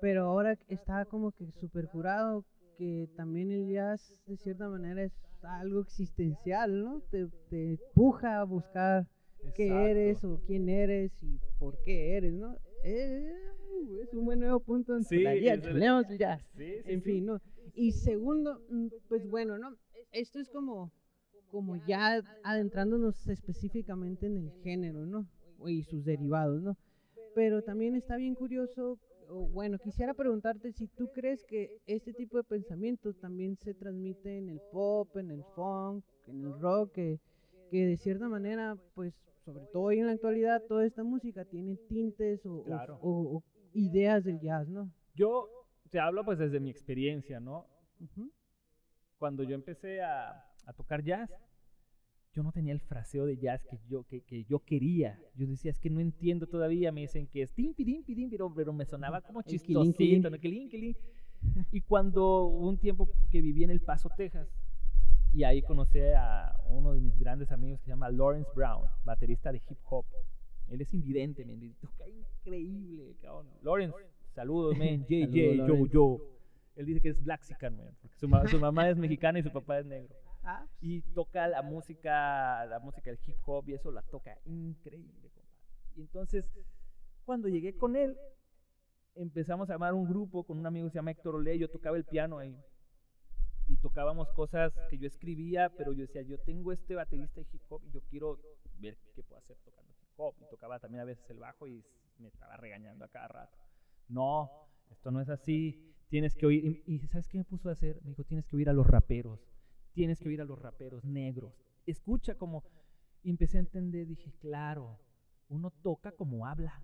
Pero 0.00 0.24
ahora 0.24 0.56
está 0.68 1.04
como 1.04 1.32
que 1.32 1.50
super 1.60 1.86
jurado 1.86 2.44
que 2.78 3.08
también 3.16 3.50
el 3.50 3.68
jazz 3.70 4.12
de 4.26 4.36
cierta 4.36 4.68
manera 4.68 5.02
es 5.02 5.12
algo 5.42 5.80
existencial, 5.80 6.82
¿no? 6.82 7.00
Te, 7.10 7.28
te 7.48 7.74
empuja 7.74 8.40
a 8.40 8.44
buscar 8.44 9.06
qué 9.54 9.90
eres 9.90 10.22
o 10.24 10.40
quién 10.46 10.68
eres 10.68 11.12
y 11.22 11.38
por 11.58 11.80
qué 11.82 12.16
eres, 12.16 12.32
¿no? 12.34 12.56
Eh, 12.84 13.32
es 14.02 14.12
un 14.14 14.24
buen 14.24 14.40
nuevo 14.40 14.60
punto 14.60 14.96
en 14.96 15.04
Sí, 15.04 15.22
la 15.22 15.34
guía, 15.34 15.54
el- 15.54 16.18
jazz. 16.18 16.42
Sí, 16.56 16.64
sí, 16.84 16.92
En 16.92 17.02
fin, 17.02 17.26
¿no? 17.26 17.40
Y 17.74 17.92
segundo, 17.92 18.60
mm, 18.70 18.86
pues 19.08 19.28
bueno, 19.28 19.58
¿no? 19.58 19.76
Esto 20.12 20.38
es 20.38 20.48
como, 20.50 20.92
como 21.50 21.76
ya 21.86 22.22
adentrándonos 22.42 23.26
específicamente 23.28 24.26
en 24.26 24.36
el 24.36 24.52
género, 24.62 25.04
¿no? 25.06 25.26
Y 25.66 25.82
sus 25.84 26.04
derivados, 26.04 26.62
¿no? 26.62 26.76
Pero 27.34 27.62
también 27.62 27.94
está 27.96 28.16
bien 28.16 28.34
curioso, 28.34 28.98
o 29.28 29.48
bueno, 29.48 29.78
quisiera 29.78 30.14
preguntarte 30.14 30.72
si 30.72 30.86
tú 30.86 31.08
crees 31.12 31.44
que 31.44 31.78
este 31.86 32.12
tipo 32.12 32.36
de 32.38 32.44
pensamientos 32.44 33.18
también 33.18 33.56
se 33.56 33.74
transmite 33.74 34.38
en 34.38 34.48
el 34.48 34.60
pop, 34.72 35.14
en 35.16 35.30
el 35.30 35.42
funk, 35.54 36.04
en 36.28 36.44
el 36.44 36.58
rock, 36.60 36.92
que, 36.92 37.18
que 37.70 37.86
de 37.86 37.96
cierta 37.96 38.28
manera, 38.28 38.76
pues, 38.94 39.14
sobre 39.44 39.64
todo 39.66 39.84
hoy 39.84 39.98
en 40.00 40.06
la 40.06 40.12
actualidad, 40.12 40.62
toda 40.68 40.84
esta 40.86 41.04
música 41.04 41.44
tiene 41.44 41.76
tintes 41.88 42.44
o, 42.46 42.56
o- 42.58 42.64
Claro. 42.64 42.98
o- 43.00 43.36
o 43.38 43.44
ideas 43.74 44.24
del 44.24 44.40
jazz, 44.40 44.68
¿no? 44.68 44.90
Yo 45.14 45.48
te 45.90 46.00
hablo 46.00 46.24
pues 46.24 46.38
desde 46.38 46.60
mi 46.60 46.70
experiencia, 46.70 47.38
¿no? 47.40 47.66
Cuando 49.18 49.42
yo 49.44 49.54
empecé 49.54 50.02
a, 50.02 50.30
a 50.66 50.72
tocar 50.74 51.02
jazz, 51.02 51.30
yo 52.34 52.42
no 52.42 52.52
tenía 52.52 52.74
el 52.74 52.80
fraseo 52.80 53.24
de 53.24 53.38
jazz 53.38 53.64
que 53.64 53.78
yo, 53.88 54.04
que, 54.04 54.20
que 54.22 54.44
yo 54.44 54.58
quería. 54.60 55.18
Yo 55.34 55.46
decía, 55.46 55.70
es 55.70 55.78
que 55.78 55.88
no 55.88 56.00
entiendo 56.00 56.46
todavía. 56.46 56.92
Me 56.92 57.00
dicen 57.02 57.26
que 57.28 57.40
es 57.42 57.52
timpi, 57.54 57.82
timpi, 57.84 58.14
timpi, 58.14 58.36
pero, 58.54 58.72
me 58.74 58.84
sonaba 58.84 59.22
como 59.22 59.40
chistosito. 59.42 60.28
¿no? 60.30 60.38
Quilín, 60.38 60.68
quilín. 60.68 60.96
Y 61.72 61.80
cuando 61.80 62.44
hubo 62.44 62.68
un 62.68 62.78
tiempo 62.78 63.08
que 63.30 63.40
viví 63.40 63.64
en 63.64 63.70
El 63.70 63.80
Paso, 63.80 64.10
Texas, 64.16 64.48
y 65.32 65.44
ahí 65.44 65.62
conocí 65.62 65.98
a 66.00 66.54
uno 66.68 66.92
de 66.94 67.00
mis 67.00 67.18
grandes 67.18 67.50
amigos 67.52 67.78
que 67.80 67.84
se 67.86 67.90
llama 67.90 68.10
Lawrence 68.10 68.50
Brown, 68.54 68.84
baterista 69.04 69.52
de 69.52 69.58
hip 69.68 69.78
hop. 69.88 70.04
Él 70.68 70.80
es 70.80 70.92
invidente, 70.94 71.44
men, 71.44 71.62
y 71.62 71.70
toca 71.74 72.08
increíble, 72.08 73.16
cabrón. 73.22 73.46
Lawrence, 73.62 73.96
saludos, 74.34 74.76
man. 74.76 75.04
JJ, 75.06 75.56
Saludos, 75.56 75.68
yo, 75.68 75.86
yo. 75.86 76.18
Él 76.76 76.86
dice 76.86 77.00
que 77.00 77.08
es 77.10 77.22
Blaxican, 77.24 77.76
man, 77.76 77.96
porque 78.02 78.16
su, 78.18 78.28
ma- 78.28 78.46
su 78.48 78.58
mamá 78.60 78.88
es 78.90 78.96
mexicana 78.96 79.38
y 79.38 79.42
su 79.42 79.50
papá 79.52 79.78
es 79.78 79.86
negro. 79.86 80.14
Ah, 80.42 80.64
Y 80.80 81.00
toca 81.14 81.48
la 81.48 81.62
música, 81.62 82.64
la 82.66 82.78
música 82.80 83.10
del 83.10 83.18
hip 83.26 83.36
hop 83.46 83.68
y 83.68 83.74
eso 83.74 83.90
la 83.90 84.02
toca 84.02 84.36
increíble, 84.44 85.30
compadre. 85.34 85.56
Y 85.96 86.00
entonces, 86.02 86.50
cuando 87.24 87.48
llegué 87.48 87.76
con 87.76 87.96
él, 87.96 88.16
empezamos 89.14 89.70
a 89.70 89.74
armar 89.74 89.94
un 89.94 90.06
grupo 90.06 90.44
con 90.44 90.58
un 90.58 90.66
amigo 90.66 90.86
que 90.86 90.92
se 90.92 90.98
llama 90.98 91.10
Héctor 91.12 91.36
Olé, 91.36 91.58
yo 91.58 91.68
tocaba 91.70 91.96
el 91.96 92.04
piano 92.04 92.38
ahí. 92.38 92.56
Y 93.68 93.76
tocábamos 93.78 94.30
cosas 94.32 94.72
que 94.90 94.98
yo 94.98 95.06
escribía, 95.06 95.70
pero 95.76 95.92
yo 95.92 96.02
decía, 96.02 96.22
yo 96.22 96.38
tengo 96.38 96.72
este 96.72 96.94
baterista 96.94 97.40
de 97.40 97.46
hip 97.52 97.62
hop 97.68 97.82
y 97.84 97.90
yo 97.90 98.00
quiero 98.02 98.38
ver 98.78 98.96
qué 99.14 99.22
puedo 99.22 99.40
hacer 99.40 99.56
tocando 99.64 99.92
hip 99.92 100.08
hop. 100.16 100.34
Y 100.40 100.48
tocaba 100.48 100.78
también 100.78 101.02
a 101.02 101.04
veces 101.04 101.28
el 101.30 101.38
bajo 101.38 101.66
y 101.66 101.84
me 102.18 102.28
estaba 102.28 102.56
regañando 102.56 103.04
a 103.04 103.08
cada 103.08 103.28
rato. 103.28 103.58
No, 104.08 104.50
esto 104.90 105.10
no 105.10 105.20
es 105.20 105.28
así, 105.28 105.94
tienes 106.08 106.34
que 106.34 106.46
oír. 106.46 106.82
Y, 106.86 106.98
¿sabes 107.08 107.28
qué 107.28 107.38
me 107.38 107.44
puso 107.44 107.68
a 107.68 107.72
hacer? 107.72 108.00
Me 108.02 108.10
dijo, 108.10 108.24
tienes 108.24 108.46
que 108.46 108.56
oír 108.56 108.68
a 108.68 108.72
los 108.72 108.86
raperos 108.86 109.40
tienes 109.96 110.20
que 110.20 110.28
oír 110.28 110.42
a 110.42 110.44
los 110.44 110.60
raperos 110.60 111.04
negros. 111.04 111.54
Escucha 111.86 112.34
como... 112.36 112.62
Y 113.22 113.30
empecé 113.30 113.56
a 113.56 113.60
entender, 113.60 114.06
dije, 114.06 114.30
claro, 114.38 115.00
uno 115.48 115.70
toca 115.70 116.12
como 116.12 116.46
habla. 116.46 116.82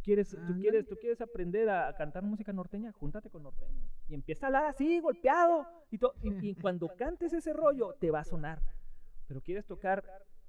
¿Tú 0.00 0.04
quieres, 0.04 0.30
tú 0.30 0.36
Ándale. 0.38 0.60
quieres, 0.60 0.86
tú 0.88 0.96
quieres 0.96 1.20
aprender 1.20 1.68
a, 1.68 1.94
cantar 1.94 2.22
música 2.22 2.52
norteña? 2.52 2.90
Júntate 2.92 3.28
con 3.28 3.42
norteños. 3.42 3.84
Y 4.08 4.14
empieza 4.14 4.46
a 4.46 4.48
hablar 4.48 4.64
así, 4.64 4.98
golpeado. 5.00 5.66
Y, 5.90 5.96
y, 6.22 6.50
y 6.50 6.54
cuando 6.62 6.88
cantes 6.96 7.32
ese 7.34 7.52
rollo, 7.52 7.94
te 8.00 8.10
va 8.10 8.20
a 8.20 8.24
sonar. 8.24 8.62
Pero 9.28 9.42
quieres 9.42 9.66
tocar 9.66 10.04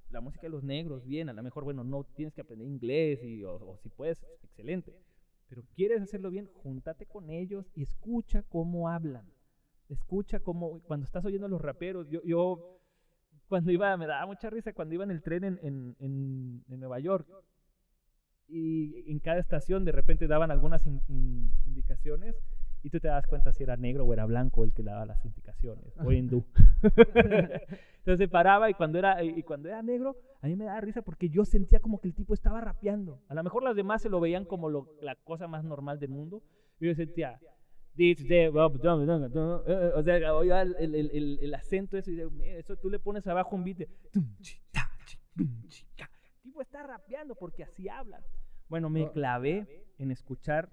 la 0.09 0.21
música 0.21 0.43
de 0.43 0.49
los 0.49 0.63
negros, 0.63 1.05
bien, 1.05 1.29
a 1.29 1.33
lo 1.33 1.43
mejor, 1.43 1.63
bueno, 1.65 1.83
no 1.83 2.03
tienes 2.03 2.33
que 2.33 2.41
aprender 2.41 2.67
inglés, 2.67 3.23
y, 3.23 3.43
o, 3.43 3.55
o 3.55 3.77
si 3.77 3.89
puedes, 3.89 4.23
excelente. 4.43 4.93
Pero 5.49 5.63
quieres 5.75 6.01
hacerlo 6.01 6.29
bien, 6.29 6.49
júntate 6.63 7.05
con 7.05 7.29
ellos 7.29 7.69
y 7.75 7.83
escucha 7.83 8.43
cómo 8.43 8.87
hablan 8.89 9.29
escucha 9.89 10.39
cómo, 10.39 10.79
cuando 10.83 11.03
estás 11.05 11.25
oyendo 11.25 11.47
a 11.47 11.49
los 11.49 11.59
raperos, 11.61 12.07
yo, 12.09 12.21
yo 12.23 12.79
cuando 13.49 13.71
iba, 13.71 13.95
me 13.97 14.07
daba 14.07 14.25
mucha 14.25 14.49
risa 14.49 14.71
cuando 14.71 14.95
iba 14.95 15.03
en 15.03 15.11
el 15.11 15.21
tren 15.21 15.43
en, 15.43 15.59
en, 15.61 15.95
en- 15.99 16.63
en 16.69 16.79
Nueva 16.79 16.99
York 16.99 17.27
y 18.51 19.09
en 19.11 19.19
cada 19.19 19.39
estación 19.39 19.85
de 19.85 19.91
repente 19.93 20.27
daban 20.27 20.51
algunas 20.51 20.85
in- 20.85 21.01
in- 21.07 21.51
indicaciones 21.65 22.35
y 22.83 22.89
tú 22.89 22.99
te 22.99 23.07
das 23.07 23.25
cuenta 23.27 23.53
si 23.53 23.63
era 23.63 23.77
negro 23.77 24.05
o 24.05 24.13
era 24.13 24.25
blanco 24.25 24.63
el 24.63 24.73
que 24.73 24.83
daba 24.83 25.05
las 25.05 25.23
indicaciones, 25.25 25.93
o 26.03 26.11
hindú. 26.11 26.45
Entonces 28.01 28.17
se 28.17 28.27
paraba 28.27 28.69
y 28.69 28.73
cuando, 28.73 28.97
era, 28.97 29.23
y 29.23 29.43
cuando 29.43 29.69
era 29.69 29.81
negro, 29.83 30.17
a 30.41 30.47
mí 30.47 30.55
me 30.55 30.65
daba 30.65 30.81
risa 30.81 31.01
porque 31.03 31.29
yo 31.29 31.45
sentía 31.45 31.79
como 31.79 32.01
que 32.01 32.07
el 32.07 32.15
tipo 32.15 32.33
estaba 32.33 32.59
rapeando. 32.59 33.21
A 33.27 33.35
lo 33.35 33.43
mejor 33.43 33.61
las 33.63 33.75
demás 33.75 34.01
se 34.01 34.09
lo 34.09 34.19
veían 34.19 34.45
como 34.45 34.69
lo- 34.69 34.89
la 35.01 35.15
cosa 35.15 35.47
más 35.47 35.63
normal 35.63 35.99
del 35.99 36.09
mundo. 36.09 36.41
Y 36.79 36.87
yo 36.87 36.95
sentía, 36.95 37.39
eh, 39.67 39.91
o 39.93 40.01
sea, 40.03 40.15
el, 40.17 40.75
el, 40.79 40.95
el, 40.95 41.39
el- 41.41 41.53
acento 41.53 41.97
eso 41.97 42.09
y 42.09 42.15
de- 42.15 42.29
"Mira, 42.31 42.57
eso 42.57 42.75
tú 42.77 42.89
le 42.89 42.97
pones 42.97 43.27
abajo 43.27 43.55
un 43.55 43.63
beat 43.63 43.77
de 43.77 43.87
tum, 44.11 44.25
chi, 44.39 44.57
ta, 44.71 44.89
chi, 45.05 45.17
tum, 45.37 45.67
chi, 45.67 45.85
ca". 45.95 46.09
El 46.37 46.41
tipo 46.41 46.61
está 46.63 46.81
rapeando 46.81 47.35
porque 47.35 47.63
así 47.63 47.87
hablan. 47.87 48.23
Bueno, 48.71 48.89
me 48.89 49.11
clavé 49.11 49.67
en 49.97 50.11
escuchar 50.11 50.69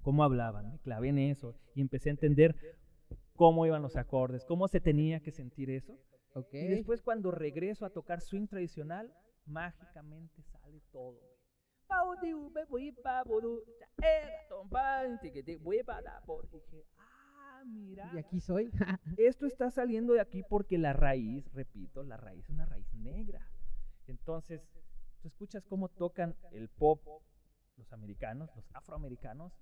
cómo 0.00 0.24
hablaban, 0.24 0.70
me 0.70 0.78
clavé 0.78 1.10
en 1.10 1.18
eso 1.18 1.54
y 1.74 1.82
empecé 1.82 2.08
a 2.08 2.12
entender 2.12 2.56
cómo 3.34 3.66
iban 3.66 3.82
los 3.82 3.96
acordes, 3.96 4.46
cómo 4.46 4.66
se 4.66 4.80
tenía 4.80 5.20
que 5.20 5.30
sentir 5.30 5.68
eso. 5.68 5.92
ok. 6.32 6.54
Y 6.54 6.68
después 6.68 7.02
cuando 7.02 7.30
regreso 7.30 7.84
a 7.84 7.90
tocar 7.90 8.22
swing 8.22 8.46
tradicional, 8.46 9.12
mágicamente 9.44 10.42
sale 10.42 10.80
todo. 10.90 11.20
Dije, 16.50 16.86
ah, 16.96 17.62
mira. 17.66 18.10
Y 18.14 18.18
aquí 18.20 18.40
soy. 18.40 18.70
Esto 19.18 19.44
está 19.44 19.70
saliendo 19.70 20.14
de 20.14 20.22
aquí 20.22 20.42
porque 20.48 20.78
la 20.78 20.94
raíz, 20.94 21.52
repito, 21.52 22.04
la 22.04 22.16
raíz 22.16 22.44
es 22.44 22.48
una 22.48 22.64
raíz 22.64 22.90
negra. 22.94 23.46
Entonces, 24.06 24.66
tú 25.22 25.28
escuchas 25.28 25.64
cómo 25.66 25.88
tocan 25.88 26.34
el 26.52 26.68
pop 26.68 27.00
los 27.76 27.92
americanos, 27.92 28.50
los 28.56 28.64
afroamericanos, 28.74 29.52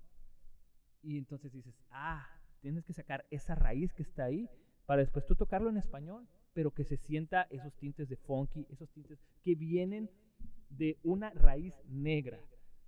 y 1.03 1.17
entonces 1.17 1.51
dices, 1.53 1.75
ah, 1.91 2.27
tienes 2.61 2.83
que 2.83 2.93
sacar 2.93 3.25
esa 3.29 3.53
raíz 3.55 3.93
que 3.93 4.01
está 4.03 4.25
ahí 4.25 4.49
para 4.87 5.01
después 5.01 5.25
tú 5.27 5.35
tocarlo 5.35 5.69
en 5.69 5.77
español, 5.77 6.27
pero 6.53 6.71
que 6.71 6.83
se 6.83 6.97
sienta 6.97 7.43
esos 7.51 7.73
tintes 7.75 8.09
de 8.09 8.15
funky, 8.17 8.65
esos 8.69 8.89
tintes 8.89 9.19
que 9.43 9.53
vienen 9.53 10.09
de 10.69 10.97
una 11.03 11.29
raíz 11.29 11.75
negra, 11.87 12.39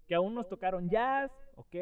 que 0.08 0.16
aún 0.16 0.34
nos 0.34 0.50
tocaron 0.50 0.90
jazz, 0.90 1.32
¿ok? 1.56 1.76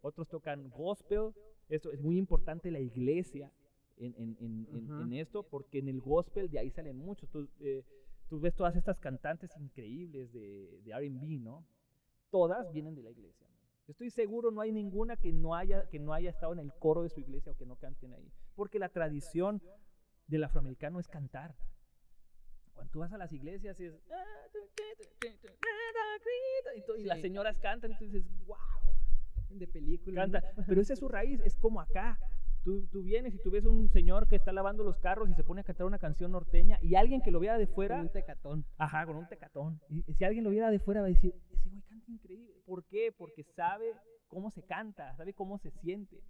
Otros 0.00 0.28
tocan 0.28 0.70
gospel. 0.70 1.32
Esto 1.68 1.92
es 1.92 2.00
muy 2.00 2.16
importante 2.16 2.70
la 2.70 2.80
iglesia 2.80 3.52
en, 3.98 4.14
en, 4.16 4.36
en, 4.40 4.66
en- 5.02 5.12
esto, 5.12 5.42
porque 5.42 5.78
en 5.80 5.88
el 5.88 6.00
gospel 6.00 6.48
de 6.50 6.58
ahí 6.58 6.70
salen 6.70 6.96
muchos. 6.96 7.28
Eh, 7.60 7.84
tú 8.34 8.40
ves 8.40 8.54
todas 8.56 8.74
estas 8.74 8.98
cantantes 8.98 9.56
increíbles 9.56 10.32
de, 10.32 10.80
de 10.82 10.92
RB, 10.92 11.40
¿no? 11.40 11.64
Todas 12.30 12.72
vienen 12.72 12.96
de 12.96 13.02
la 13.04 13.10
iglesia. 13.10 13.46
Yo 13.86 13.92
estoy 13.92 14.10
seguro 14.10 14.50
no 14.50 14.60
hay 14.60 14.72
ninguna 14.72 15.16
que 15.16 15.32
no 15.32 15.54
haya 15.54 15.88
que 15.88 16.00
no 16.00 16.12
haya 16.12 16.30
estado 16.30 16.52
en 16.52 16.58
el 16.58 16.72
coro 16.80 17.04
de 17.04 17.10
su 17.10 17.20
iglesia 17.20 17.52
o 17.52 17.54
que 17.54 17.64
no 17.64 17.76
canten 17.76 18.12
ahí, 18.12 18.32
porque 18.56 18.80
la 18.80 18.88
tradición 18.88 19.62
del 20.26 20.42
afroamericano 20.42 20.98
es 20.98 21.06
cantar. 21.06 21.54
Cuando 22.72 22.90
tú 22.90 22.98
vas 22.98 23.12
a 23.12 23.18
las 23.18 23.32
iglesias 23.32 23.78
es 23.78 23.94
y, 26.98 27.04
las 27.04 27.20
señoras 27.20 27.56
cantan 27.60 27.92
y 27.92 27.98
tú 27.98 28.04
dices, 28.04 28.24
wow, 28.46 28.58
De 29.50 29.68
película. 29.68 30.22
canta. 30.22 30.42
Pero 30.66 30.80
esa 30.80 30.94
es 30.94 30.98
su 30.98 31.08
raíz, 31.08 31.40
es 31.44 31.54
como 31.56 31.80
acá. 31.80 32.18
Tú, 32.64 32.86
tú 32.90 33.02
vienes 33.02 33.34
y 33.34 33.38
tú 33.38 33.50
ves 33.50 33.66
un 33.66 33.90
señor 33.90 34.26
que 34.26 34.36
está 34.36 34.50
lavando 34.50 34.82
los 34.84 34.98
carros 34.98 35.28
y 35.28 35.34
se 35.34 35.44
pone 35.44 35.60
a 35.60 35.64
cantar 35.64 35.86
una 35.86 35.98
canción 35.98 36.32
norteña 36.32 36.78
y 36.80 36.94
alguien 36.94 37.20
que 37.20 37.30
lo 37.30 37.38
vea 37.38 37.58
de 37.58 37.66
fuera, 37.66 38.00
un 38.00 38.08
tecatón. 38.10 38.64
ajá, 38.78 39.04
con 39.04 39.16
un 39.16 39.28
tecatón. 39.28 39.80
Y 39.90 40.02
si 40.14 40.24
alguien 40.24 40.44
lo 40.44 40.50
viera 40.50 40.70
de 40.70 40.78
fuera 40.78 41.02
va 41.02 41.06
a 41.06 41.10
decir, 41.10 41.34
ese 41.52 41.68
güey 41.68 41.82
canta 41.82 42.10
increíble. 42.10 42.54
¿Por 42.64 42.84
qué? 42.86 43.12
Porque 43.16 43.44
sabe 43.44 43.92
cómo 44.28 44.50
se 44.50 44.62
canta, 44.62 45.14
sabe 45.16 45.34
cómo 45.34 45.58
se 45.58 45.70
siente. 45.72 46.22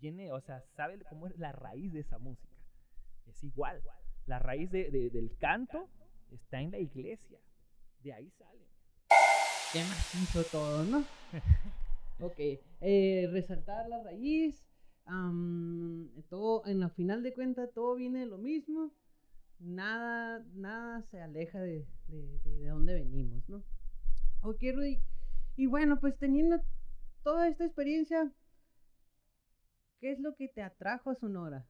Viene, 0.00 0.32
o 0.32 0.40
sea, 0.40 0.62
sabe 0.76 0.98
cómo 1.10 1.26
es 1.26 1.36
la 1.38 1.52
raíz 1.52 1.92
de 1.92 2.00
esa 2.00 2.18
música. 2.18 2.56
Es 3.26 3.44
igual. 3.44 3.82
La 4.26 4.38
raíz 4.38 4.70
de- 4.70 4.90
de- 4.90 5.10
del 5.10 5.36
canto 5.36 5.88
está 6.30 6.60
en 6.60 6.70
la 6.70 6.78
iglesia. 6.78 7.38
De 8.02 8.12
ahí 8.14 8.30
sale. 8.30 8.66
Qué 9.72 9.80
macizo 9.80 10.42
todo, 10.50 10.84
¿no? 10.84 11.04
ok, 12.20 12.38
eh, 12.80 13.28
resaltar 13.30 13.88
la 13.88 14.02
raíz. 14.02 14.65
Am, 15.06 16.08
todo, 16.28 16.66
en 16.66 16.80
la 16.80 16.90
final 16.90 17.22
de 17.22 17.32
cuentas, 17.32 17.70
todo 17.72 17.94
viene 17.94 18.20
de 18.20 18.26
lo 18.26 18.38
mismo. 18.38 18.92
Nada, 19.58 20.44
nada 20.54 21.02
se 21.10 21.20
aleja 21.20 21.60
de, 21.60 21.86
de, 22.08 22.38
de, 22.44 22.58
de 22.58 22.68
dónde 22.68 22.94
venimos, 22.94 23.48
¿no? 23.48 23.62
Ok, 24.42 24.62
Rudy. 24.74 25.00
Y 25.56 25.66
bueno, 25.66 25.98
pues 25.98 26.18
teniendo 26.18 26.60
toda 27.22 27.48
esta 27.48 27.64
experiencia, 27.64 28.30
¿qué 30.00 30.12
es 30.12 30.20
lo 30.20 30.34
que 30.36 30.48
te 30.48 30.62
atrajo 30.62 31.10
a 31.10 31.14
Sonora? 31.14 31.66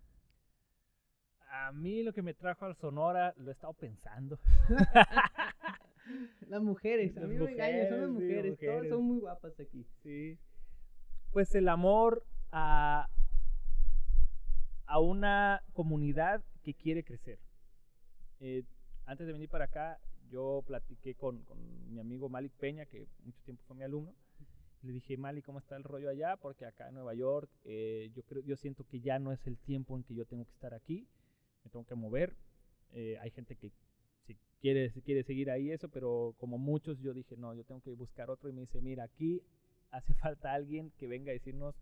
A 1.48 1.72
mí 1.72 2.02
lo 2.02 2.12
que 2.12 2.22
me 2.22 2.34
trajo 2.34 2.64
al 2.64 2.76
Sonora, 2.76 3.32
lo 3.36 3.50
he 3.50 3.52
estado 3.52 3.72
pensando. 3.74 4.38
Las 6.48 6.62
mujeres, 6.62 7.16
a 7.16 7.20
mí 7.22 7.36
me 7.36 7.50
engañan, 7.50 7.88
son 7.88 8.00
las 8.00 8.10
mujeres, 8.10 8.58
sí, 8.58 8.66
mujeres, 8.66 8.80
todas 8.80 8.88
son 8.88 9.04
muy 9.04 9.18
guapas 9.18 9.58
aquí. 9.58 9.86
Sí. 10.02 10.38
Pues 11.32 11.54
el 11.54 11.68
amor 11.68 12.24
a, 12.52 13.08
a 14.86 15.00
una 15.00 15.62
comunidad 15.72 16.44
que 16.62 16.74
quiere 16.74 17.04
crecer. 17.04 17.38
Eh, 18.40 18.64
antes 19.04 19.26
de 19.26 19.32
venir 19.32 19.48
para 19.48 19.64
acá, 19.64 19.98
yo 20.30 20.62
platiqué 20.66 21.14
con, 21.14 21.44
mi 21.88 22.00
amigo 22.00 22.28
Malik 22.28 22.52
Peña, 22.52 22.86
que 22.86 23.06
mucho 23.24 23.40
tiempo 23.42 23.62
fue 23.66 23.76
mi 23.76 23.84
alumno. 23.84 24.14
Le 24.82 24.92
dije, 24.92 25.16
Malik, 25.16 25.44
¿cómo 25.44 25.58
está 25.58 25.76
el 25.76 25.84
rollo 25.84 26.10
allá? 26.10 26.36
Porque 26.36 26.66
acá 26.66 26.88
en 26.88 26.94
Nueva 26.94 27.14
York, 27.14 27.50
eh, 27.64 28.10
yo, 28.14 28.22
creo, 28.24 28.42
yo 28.42 28.56
siento 28.56 28.84
que 28.84 29.00
ya 29.00 29.18
no 29.18 29.32
es 29.32 29.46
el 29.46 29.58
tiempo 29.58 29.96
en 29.96 30.04
que 30.04 30.14
yo 30.14 30.26
tengo 30.26 30.44
que 30.44 30.52
estar 30.52 30.74
aquí. 30.74 31.08
Me 31.64 31.70
tengo 31.70 31.84
que 31.84 31.94
mover. 31.94 32.36
Eh, 32.92 33.18
hay 33.20 33.30
gente 33.30 33.56
que 33.56 33.72
si 34.26 34.36
quiere, 34.60 34.90
si 34.90 35.02
quiere 35.02 35.24
seguir 35.24 35.50
ahí 35.50 35.70
eso, 35.70 35.88
pero 35.88 36.34
como 36.38 36.58
muchos, 36.58 37.00
yo 37.00 37.14
dije, 37.14 37.36
no, 37.36 37.54
yo 37.54 37.64
tengo 37.64 37.80
que 37.80 37.94
buscar 37.94 38.30
otro. 38.30 38.48
Y 38.48 38.52
me 38.52 38.60
dice, 38.60 38.80
mira, 38.80 39.04
aquí 39.04 39.42
hace 39.90 40.14
falta 40.14 40.52
alguien 40.52 40.92
que 40.98 41.08
venga 41.08 41.30
a 41.30 41.34
decirnos, 41.34 41.74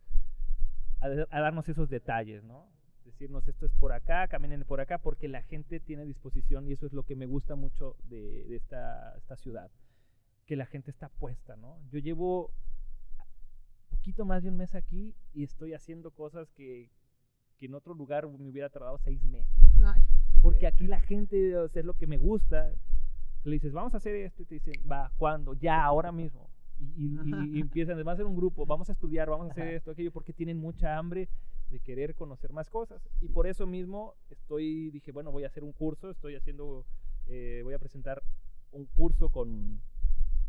a, 1.01 1.07
a 1.07 1.41
darnos 1.41 1.69
esos 1.69 1.91
detalles, 1.91 2.43
¿no? 2.45 2.71
Decirnos 3.05 3.47
esto 3.47 3.67
es 3.67 3.73
por 3.73 3.93
acá, 3.93 4.27
caminen 4.29 4.65
por 4.65 4.81
acá, 4.81 4.99
porque 4.99 5.29
la 5.29 5.43
gente 5.43 5.79
tiene 5.79 6.05
disposición 6.05 6.67
y 6.69 6.73
eso 6.73 6.87
es 6.87 6.93
lo 6.93 7.03
que 7.03 7.15
me 7.17 7.27
gusta 7.27 7.55
mucho 7.55 7.97
de, 8.05 8.45
de 8.45 8.57
esta, 8.57 9.15
esta 9.19 9.37
ciudad, 9.37 9.71
que 10.47 10.57
la 10.57 10.65
gente 10.67 10.91
está 10.91 11.09
puesta, 11.11 11.55
¿no? 11.57 11.79
Yo 11.91 11.99
llevo 11.99 12.51
poquito 13.91 14.25
más 14.25 14.43
de 14.43 14.49
un 14.51 14.57
mes 14.57 14.75
aquí 14.75 15.15
y 15.33 15.45
estoy 15.45 15.75
haciendo 15.75 16.11
cosas 16.11 16.51
que, 16.53 16.91
que 17.59 17.67
en 17.67 17.75
otro 17.75 17.95
lugar 17.95 18.27
me 18.29 18.49
hubiera 18.49 18.69
tardado 18.71 18.99
seis 18.99 19.23
meses. 19.23 19.53
Ay, 19.85 20.03
Porque 20.43 20.67
aquí 20.67 20.87
la 20.87 21.01
gente, 21.01 21.57
o 21.57 21.69
sea, 21.69 21.81
es 21.81 21.87
lo 21.87 21.95
que 21.95 22.07
me 22.07 22.17
gusta. 22.19 22.73
Le 23.45 23.53
dices, 23.53 23.73
vamos 23.73 23.93
a 23.95 23.99
hacer 23.99 24.15
esto, 24.17 24.43
y 24.43 24.47
te 24.47 24.55
dicen, 24.55 24.75
va, 24.91 25.11
¿cuándo? 25.19 25.55
Ya, 25.55 25.85
ahora 25.85 26.11
mismo. 26.13 26.49
Y, 26.79 26.85
y- 26.85 27.19
y- 27.25 27.59
y 27.59 27.61
empiezan, 27.61 27.97
vamos 27.99 28.09
a 28.09 28.13
hacer 28.15 28.27
un 28.27 28.37
grupo, 28.37 28.67
vamos 28.67 28.89
a 28.89 28.93
estudiar, 28.93 29.29
vamos 29.31 29.49
a 29.49 29.51
hacer 29.53 29.69
esto, 29.75 29.91
aquello, 29.91 30.11
porque 30.13 30.33
tienen 30.33 30.59
mucha 30.59 30.97
hambre 30.99 31.29
de 31.75 31.81
querer 31.81 32.15
conocer 32.15 32.53
más 32.53 32.71
cosas. 32.71 33.03
Y 33.21 33.29
por 33.29 33.49
eso 33.49 33.67
mismo 33.67 34.15
estoy, 34.31 34.91
dije, 34.91 35.11
bueno, 35.11 35.33
voy 35.33 35.43
a 35.43 35.49
hacer 35.49 35.65
un 35.65 35.73
curso, 35.73 36.11
estoy 36.11 36.37
haciendo, 36.37 36.87
eh, 37.27 37.63
voy 37.65 37.75
a 37.75 37.81
presentar 37.81 38.23
un 38.71 38.87
curso 38.87 39.29
con 39.29 39.83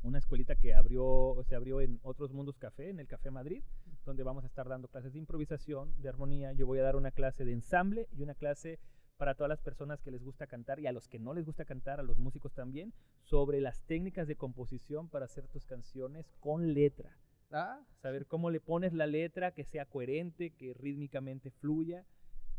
una 0.04 0.20
escuelita 0.20 0.56
que 0.56 0.76
abrió, 0.76 1.36
se 1.48 1.56
abrió 1.56 1.82
en 1.82 2.00
Otros 2.04 2.32
Mundos 2.32 2.60
Café, 2.60 2.90
en 2.90 3.00
el 3.00 3.08
Café 3.08 3.32
Madrid, 3.32 3.64
donde 4.06 4.22
vamos 4.22 4.44
a 4.44 4.48
estar 4.48 4.70
dando 4.70 4.88
clases 4.88 5.14
de 5.14 5.20
improvisación, 5.20 6.00
de 6.00 6.10
armonía. 6.10 6.54
Yo 6.54 6.68
voy 6.68 6.78
a 6.78 6.84
dar 6.84 6.96
una 6.96 7.10
clase 7.10 7.44
de 7.44 7.54
ensamble 7.54 8.08
y 8.16 8.22
una 8.22 8.36
clase 8.36 8.80
para 9.18 9.34
todas 9.34 9.50
las 9.50 9.62
personas 9.62 10.02
que 10.02 10.12
les 10.12 10.24
gusta 10.24 10.46
cantar 10.46 10.80
y 10.80 10.86
a 10.86 10.92
los 10.92 11.08
que 11.08 11.18
no 11.18 11.34
les 11.34 11.46
gusta 11.46 11.66
cantar, 11.66 12.00
a 12.00 12.04
los 12.04 12.20
músicos 12.20 12.54
también, 12.54 12.94
sobre 13.24 13.62
las 13.62 13.82
técnicas 13.82 14.28
de 14.28 14.36
composición 14.36 15.10
para 15.10 15.26
hacer 15.26 15.48
tus 15.48 15.66
canciones 15.66 16.32
con 16.40 16.76
letra. 16.76 17.18
Ah, 17.52 17.80
Saber 18.02 18.26
cómo 18.26 18.50
le 18.50 18.60
pones 18.60 18.94
la 18.94 19.08
letra, 19.08 19.52
que 19.52 19.64
sea 19.64 19.86
coherente, 19.86 20.52
que 20.52 20.74
rítmicamente 20.74 21.52
fluya. 21.52 22.06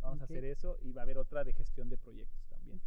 Vamos 0.01 0.21
a 0.21 0.25
hacer 0.25 0.45
eso 0.45 0.79
y 0.83 0.93
va 0.93 1.03
a 1.03 1.05
haber 1.05 1.19
otra 1.19 1.45
de 1.45 1.53
gestión 1.53 1.89
de 1.89 1.97
proyectos 1.97 2.47
también. 2.49 2.81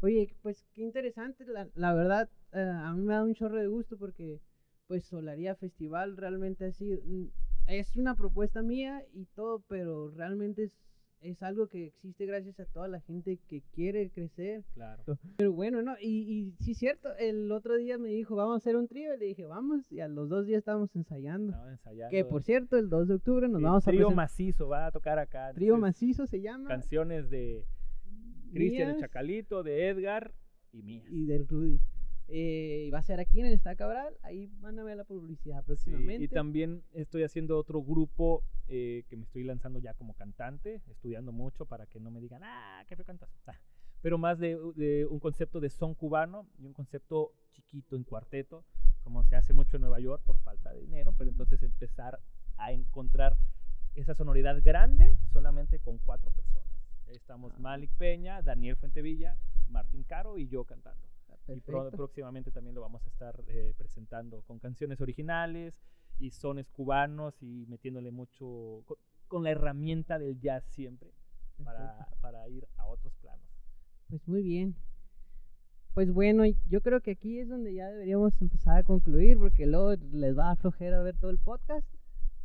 Oye, 0.00 0.34
pues 0.42 0.64
qué 0.72 0.82
interesante, 0.82 1.44
la, 1.44 1.68
la 1.74 1.94
verdad, 1.94 2.28
eh, 2.52 2.60
a 2.60 2.92
mí 2.92 3.02
me 3.02 3.14
da 3.14 3.22
un 3.22 3.34
chorro 3.34 3.58
de 3.58 3.68
gusto 3.68 3.96
porque 3.96 4.40
pues 4.88 5.04
Solaría 5.04 5.54
Festival 5.54 6.16
realmente 6.16 6.64
ha 6.64 6.72
sido, 6.72 7.00
mm, 7.04 7.28
es 7.66 7.96
una 7.96 8.14
propuesta 8.16 8.62
mía 8.62 9.04
y 9.12 9.26
todo, 9.26 9.60
pero 9.68 10.10
realmente 10.10 10.64
es, 10.64 10.76
es 11.22 11.42
algo 11.42 11.68
que 11.68 11.86
existe 11.86 12.26
gracias 12.26 12.58
a 12.60 12.66
toda 12.66 12.88
la 12.88 13.00
gente 13.00 13.38
que 13.48 13.62
quiere 13.74 14.10
crecer. 14.10 14.64
Claro. 14.74 15.02
Pero 15.36 15.52
bueno, 15.52 15.82
¿no? 15.82 15.94
Y, 16.00 16.08
y 16.08 16.54
sí, 16.62 16.74
cierto, 16.74 17.14
el 17.18 17.50
otro 17.52 17.76
día 17.76 17.98
me 17.98 18.08
dijo, 18.08 18.36
vamos 18.36 18.54
a 18.54 18.56
hacer 18.56 18.76
un 18.76 18.88
trío, 18.88 19.14
y 19.14 19.18
le 19.18 19.26
dije, 19.26 19.44
vamos, 19.46 19.90
y 19.90 20.00
a 20.00 20.08
los 20.08 20.28
dos 20.28 20.46
días 20.46 20.58
estábamos 20.58 20.94
ensayando. 20.96 21.52
Estaba 21.52 21.70
ensayando. 21.70 22.10
Que 22.10 22.24
por 22.24 22.42
cierto, 22.42 22.76
el 22.76 22.88
2 22.88 23.08
de 23.08 23.14
octubre 23.14 23.48
nos 23.48 23.62
vamos 23.62 23.86
a 23.86 23.90
trío 23.90 24.10
macizo 24.10 24.68
va 24.68 24.86
a 24.86 24.90
tocar 24.90 25.18
acá. 25.18 25.52
Trío 25.54 25.76
macizo 25.76 26.26
se 26.26 26.40
llama. 26.40 26.68
Canciones 26.68 27.30
de 27.30 27.64
Cristian 28.52 28.90
el 28.90 28.96
Chacalito, 28.96 29.62
de 29.62 29.88
Edgar 29.88 30.32
y 30.72 30.82
mías. 30.82 31.06
y 31.10 31.26
del 31.26 31.46
Rudy. 31.46 31.80
Eh, 32.28 32.84
y 32.86 32.90
va 32.90 32.98
a 32.98 33.02
ser 33.02 33.20
aquí 33.20 33.40
en 33.40 33.46
el 33.46 33.52
Está 33.52 33.74
Cabral. 33.76 34.16
Ahí 34.22 34.46
van 34.60 34.78
a 34.78 34.84
ver 34.84 34.96
la 34.96 35.04
publicidad 35.04 35.60
Sí, 35.60 35.66
próximamente. 35.66 36.24
y 36.24 36.28
también 36.28 36.82
estoy 36.92 37.22
haciendo 37.24 37.58
otro 37.58 37.82
grupo 37.82 38.42
eh, 38.68 39.04
que 39.08 39.16
me 39.16 39.24
estoy 39.24 39.44
lanzando 39.44 39.78
ya 39.78 39.94
como 39.94 40.14
cantante, 40.14 40.80
estudiando 40.88 41.32
mucho 41.32 41.66
para 41.66 41.86
que 41.86 42.00
no 42.00 42.10
me 42.10 42.20
digan, 42.20 42.42
ah, 42.44 42.84
qué 42.88 42.96
feo 42.96 43.04
cantas. 43.04 43.28
Ah, 43.46 43.58
pero 44.00 44.18
más 44.18 44.38
de, 44.38 44.56
de 44.76 45.04
un 45.06 45.18
concepto 45.20 45.60
de 45.60 45.68
son 45.70 45.94
cubano 45.94 46.46
y 46.58 46.66
un 46.66 46.72
concepto 46.72 47.32
chiquito 47.52 47.96
en 47.96 48.04
cuarteto, 48.04 48.64
como 49.02 49.22
se 49.24 49.36
hace 49.36 49.52
mucho 49.52 49.76
en 49.76 49.82
Nueva 49.82 50.00
York 50.00 50.22
por 50.24 50.38
falta 50.38 50.72
de 50.72 50.80
dinero, 50.80 51.12
pero 51.18 51.28
entonces 51.30 51.62
empezar 51.62 52.18
a 52.56 52.72
encontrar 52.72 53.36
esa 53.94 54.14
sonoridad 54.14 54.62
grande 54.62 55.14
solamente 55.32 55.78
con 55.80 55.98
cuatro 55.98 56.30
personas. 56.30 56.72
Ahí 57.08 57.16
estamos 57.16 57.52
Ah. 57.54 57.58
Malik 57.58 57.90
Peña, 57.98 58.40
Daniel 58.42 58.76
Fuentevilla, 58.76 59.36
Martín 59.68 60.02
Caro 60.04 60.38
y 60.38 60.48
yo 60.48 60.64
cantando. 60.64 61.06
Y 61.48 61.60
Perfecto. 61.60 61.96
próximamente 61.96 62.50
también 62.50 62.74
lo 62.74 62.80
vamos 62.80 63.04
a 63.04 63.08
estar 63.08 63.42
eh, 63.48 63.74
presentando 63.76 64.42
con 64.42 64.58
canciones 64.58 65.00
originales 65.00 65.74
y 66.18 66.30
sones 66.30 66.68
cubanos 66.70 67.34
y 67.42 67.66
metiéndole 67.68 68.10
mucho 68.10 68.82
co- 68.86 68.98
con, 69.28 69.42
la 69.42 69.50
herramienta 69.50 70.18
del 70.18 70.38
jazz 70.40 70.64
siempre 70.68 71.10
para, 71.64 72.08
para 72.20 72.48
ir 72.48 72.66
a 72.76 72.86
otros 72.86 73.12
planos. 73.20 73.44
Pues 74.08 74.26
muy 74.28 74.42
bien. 74.42 74.76
Pues 75.94 76.10
bueno, 76.12 76.44
yo 76.68 76.80
creo 76.80 77.00
que 77.00 77.10
aquí 77.12 77.38
es 77.40 77.48
donde 77.48 77.74
ya 77.74 77.88
deberíamos 77.90 78.40
empezar 78.40 78.78
a 78.78 78.82
concluir 78.84 79.36
porque 79.38 79.66
luego 79.66 79.94
les 80.12 80.36
va 80.36 80.44
a 80.44 80.48
dar 80.48 80.58
flojera 80.58 81.02
ver 81.02 81.16
todo 81.18 81.30
el 81.30 81.38
podcast. 81.38 81.86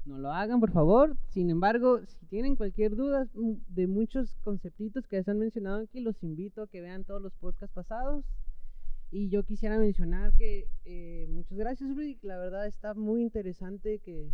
No 0.06 0.18
lo 0.18 0.32
hagan, 0.32 0.60
por 0.60 0.72
favor. 0.72 1.16
Sin 1.30 1.50
embargo, 1.50 2.00
si 2.06 2.26
tienen 2.28 2.56
cualquier 2.56 2.96
duda 2.96 3.28
de 3.34 3.88
muchos 3.88 4.36
conceptitos 4.44 5.06
que 5.08 5.22
se 5.24 5.32
han 5.32 5.40
mencionado 5.40 5.84
aquí, 5.84 6.00
los 6.00 6.22
invito 6.24 6.64
a 6.64 6.68
que 6.68 6.82
vean 6.82 7.04
todos 7.04 7.22
los 7.22 7.34
podcasts 7.36 7.74
pasados. 7.76 8.26
Y 9.10 9.30
yo 9.30 9.44
quisiera 9.44 9.78
mencionar 9.78 10.34
que 10.36 10.68
eh, 10.86 11.28
muchas 11.30 11.58
gracias, 11.58 11.90
Rudy. 11.90 12.18
La 12.22 12.38
verdad 12.38 12.68
está 12.68 12.94
muy 12.94 13.22
interesante 13.22 14.00
que 14.00 14.34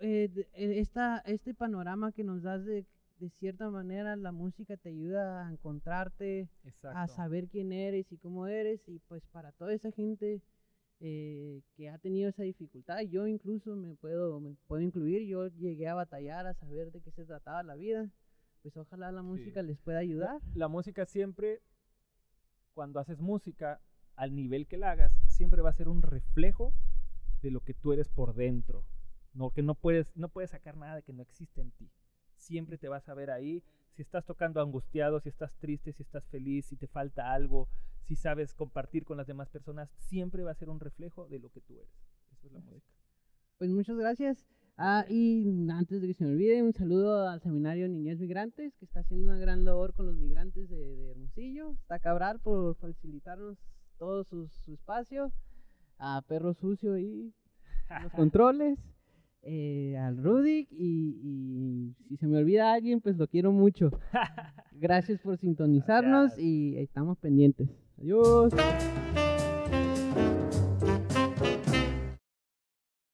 eh, 0.00 0.30
eh, 0.54 0.78
esta, 0.78 1.18
este 1.26 1.54
panorama 1.54 2.12
que 2.12 2.24
nos 2.24 2.42
das 2.42 2.64
de, 2.64 2.84
de 3.18 3.30
cierta 3.30 3.70
manera, 3.70 4.16
la 4.16 4.32
música 4.32 4.76
te 4.76 4.88
ayuda 4.88 5.46
a 5.46 5.52
encontrarte, 5.52 6.48
a 6.82 7.06
saber 7.08 7.48
quién 7.48 7.72
eres 7.72 8.10
y 8.12 8.18
cómo 8.18 8.46
eres. 8.46 8.80
Y 8.88 8.98
pues 9.00 9.24
para 9.26 9.52
toda 9.52 9.72
esa 9.72 9.90
gente 9.90 10.42
eh, 10.98 11.60
que 11.76 11.90
ha 11.90 11.98
tenido 11.98 12.30
esa 12.30 12.42
dificultad. 12.42 13.00
Yo 13.02 13.26
incluso 13.26 13.76
me 13.76 13.94
puedo, 13.96 14.40
me 14.40 14.54
puedo 14.66 14.80
incluir, 14.82 15.26
yo 15.26 15.48
llegué 15.48 15.88
a 15.88 15.94
batallar 15.94 16.46
a 16.46 16.54
saber 16.54 16.90
de 16.90 17.02
qué 17.02 17.10
se 17.10 17.26
trataba 17.26 17.62
la 17.62 17.74
vida. 17.74 18.10
Pues 18.62 18.76
ojalá 18.78 19.12
la 19.12 19.22
música 19.22 19.62
les 19.62 19.78
pueda 19.78 19.98
ayudar. 19.98 20.40
La, 20.54 20.68
música 20.68 21.04
siempre, 21.04 21.60
cuando 22.76 23.00
haces 23.00 23.20
música, 23.20 23.80
al 24.16 24.34
nivel 24.34 24.66
que 24.66 24.76
la 24.76 24.90
hagas, 24.90 25.10
siempre 25.28 25.62
va 25.62 25.70
a 25.70 25.72
ser 25.72 25.88
un 25.88 26.02
reflejo 26.02 26.74
de 27.40 27.50
lo 27.50 27.60
que 27.60 27.72
tú 27.72 27.94
eres 27.94 28.10
por 28.10 28.34
dentro. 28.34 28.84
No, 29.32 29.50
que 29.50 29.62
no 29.62 29.74
puedes, 29.74 30.14
no 30.14 30.28
puedes 30.28 30.50
sacar 30.50 30.76
nada 30.76 30.96
de 30.96 31.02
que 31.02 31.14
no 31.14 31.22
existe 31.22 31.62
en 31.62 31.70
ti. 31.70 31.90
Siempre 32.36 32.76
te 32.76 32.88
vas 32.88 33.08
a 33.08 33.14
ver 33.14 33.30
ahí. 33.30 33.64
Si 33.94 34.02
estás 34.02 34.26
tocando 34.26 34.60
angustiado, 34.60 35.20
si 35.20 35.30
estás 35.30 35.56
triste, 35.56 35.94
si 35.94 36.02
estás 36.02 36.26
feliz, 36.26 36.66
si 36.66 36.76
te 36.76 36.86
falta 36.86 37.32
algo, 37.32 37.66
si 38.04 38.14
sabes 38.14 38.52
compartir 38.52 39.06
con 39.06 39.16
las 39.16 39.26
demás 39.26 39.48
personas, 39.48 39.88
siempre 39.96 40.42
va 40.42 40.50
a 40.50 40.54
ser 40.54 40.68
un 40.68 40.78
reflejo 40.78 41.26
de 41.28 41.38
lo 41.38 41.48
que 41.48 41.62
tú 41.62 41.78
eres. 41.78 41.96
Eso 42.30 42.46
es 42.46 42.52
la 42.52 42.60
música. 42.60 42.92
Pues 43.56 43.70
muchas 43.70 43.96
gracias. 43.96 44.46
Ah, 44.78 45.06
y 45.08 45.46
antes 45.70 46.02
de 46.02 46.08
que 46.08 46.14
se 46.14 46.24
me 46.24 46.32
olvide, 46.32 46.62
un 46.62 46.74
saludo 46.74 47.26
al 47.26 47.40
seminario 47.40 47.88
Niñez 47.88 48.18
Migrantes, 48.18 48.74
que 48.76 48.84
está 48.84 49.00
haciendo 49.00 49.28
una 49.28 49.38
gran 49.38 49.64
labor 49.64 49.94
con 49.94 50.06
los 50.06 50.16
migrantes 50.18 50.68
de, 50.68 51.10
Hermosillo. 51.12 51.72
Está 51.80 51.98
Cabral 51.98 52.40
por 52.40 52.76
facilitarnos 52.76 53.56
todo 53.98 54.24
su, 54.24 54.48
espacio. 54.66 55.32
A 55.98 56.20
Perro 56.28 56.52
Sucio 56.52 56.98
y 56.98 57.32
los 58.02 58.12
controles. 58.12 58.78
Eh, 59.48 59.96
al 59.96 60.16
Rudik 60.16 60.68
y, 60.72 61.20
y, 61.22 61.94
si 62.08 62.16
se 62.16 62.26
me 62.26 62.36
olvida 62.36 62.72
alguien, 62.72 63.00
pues 63.00 63.16
lo 63.16 63.28
quiero 63.28 63.52
mucho. 63.52 63.90
Gracias 64.72 65.20
por 65.20 65.38
sintonizarnos 65.38 66.38
y 66.38 66.76
estamos 66.76 67.16
pendientes. 67.18 67.70
Adiós. 67.98 68.52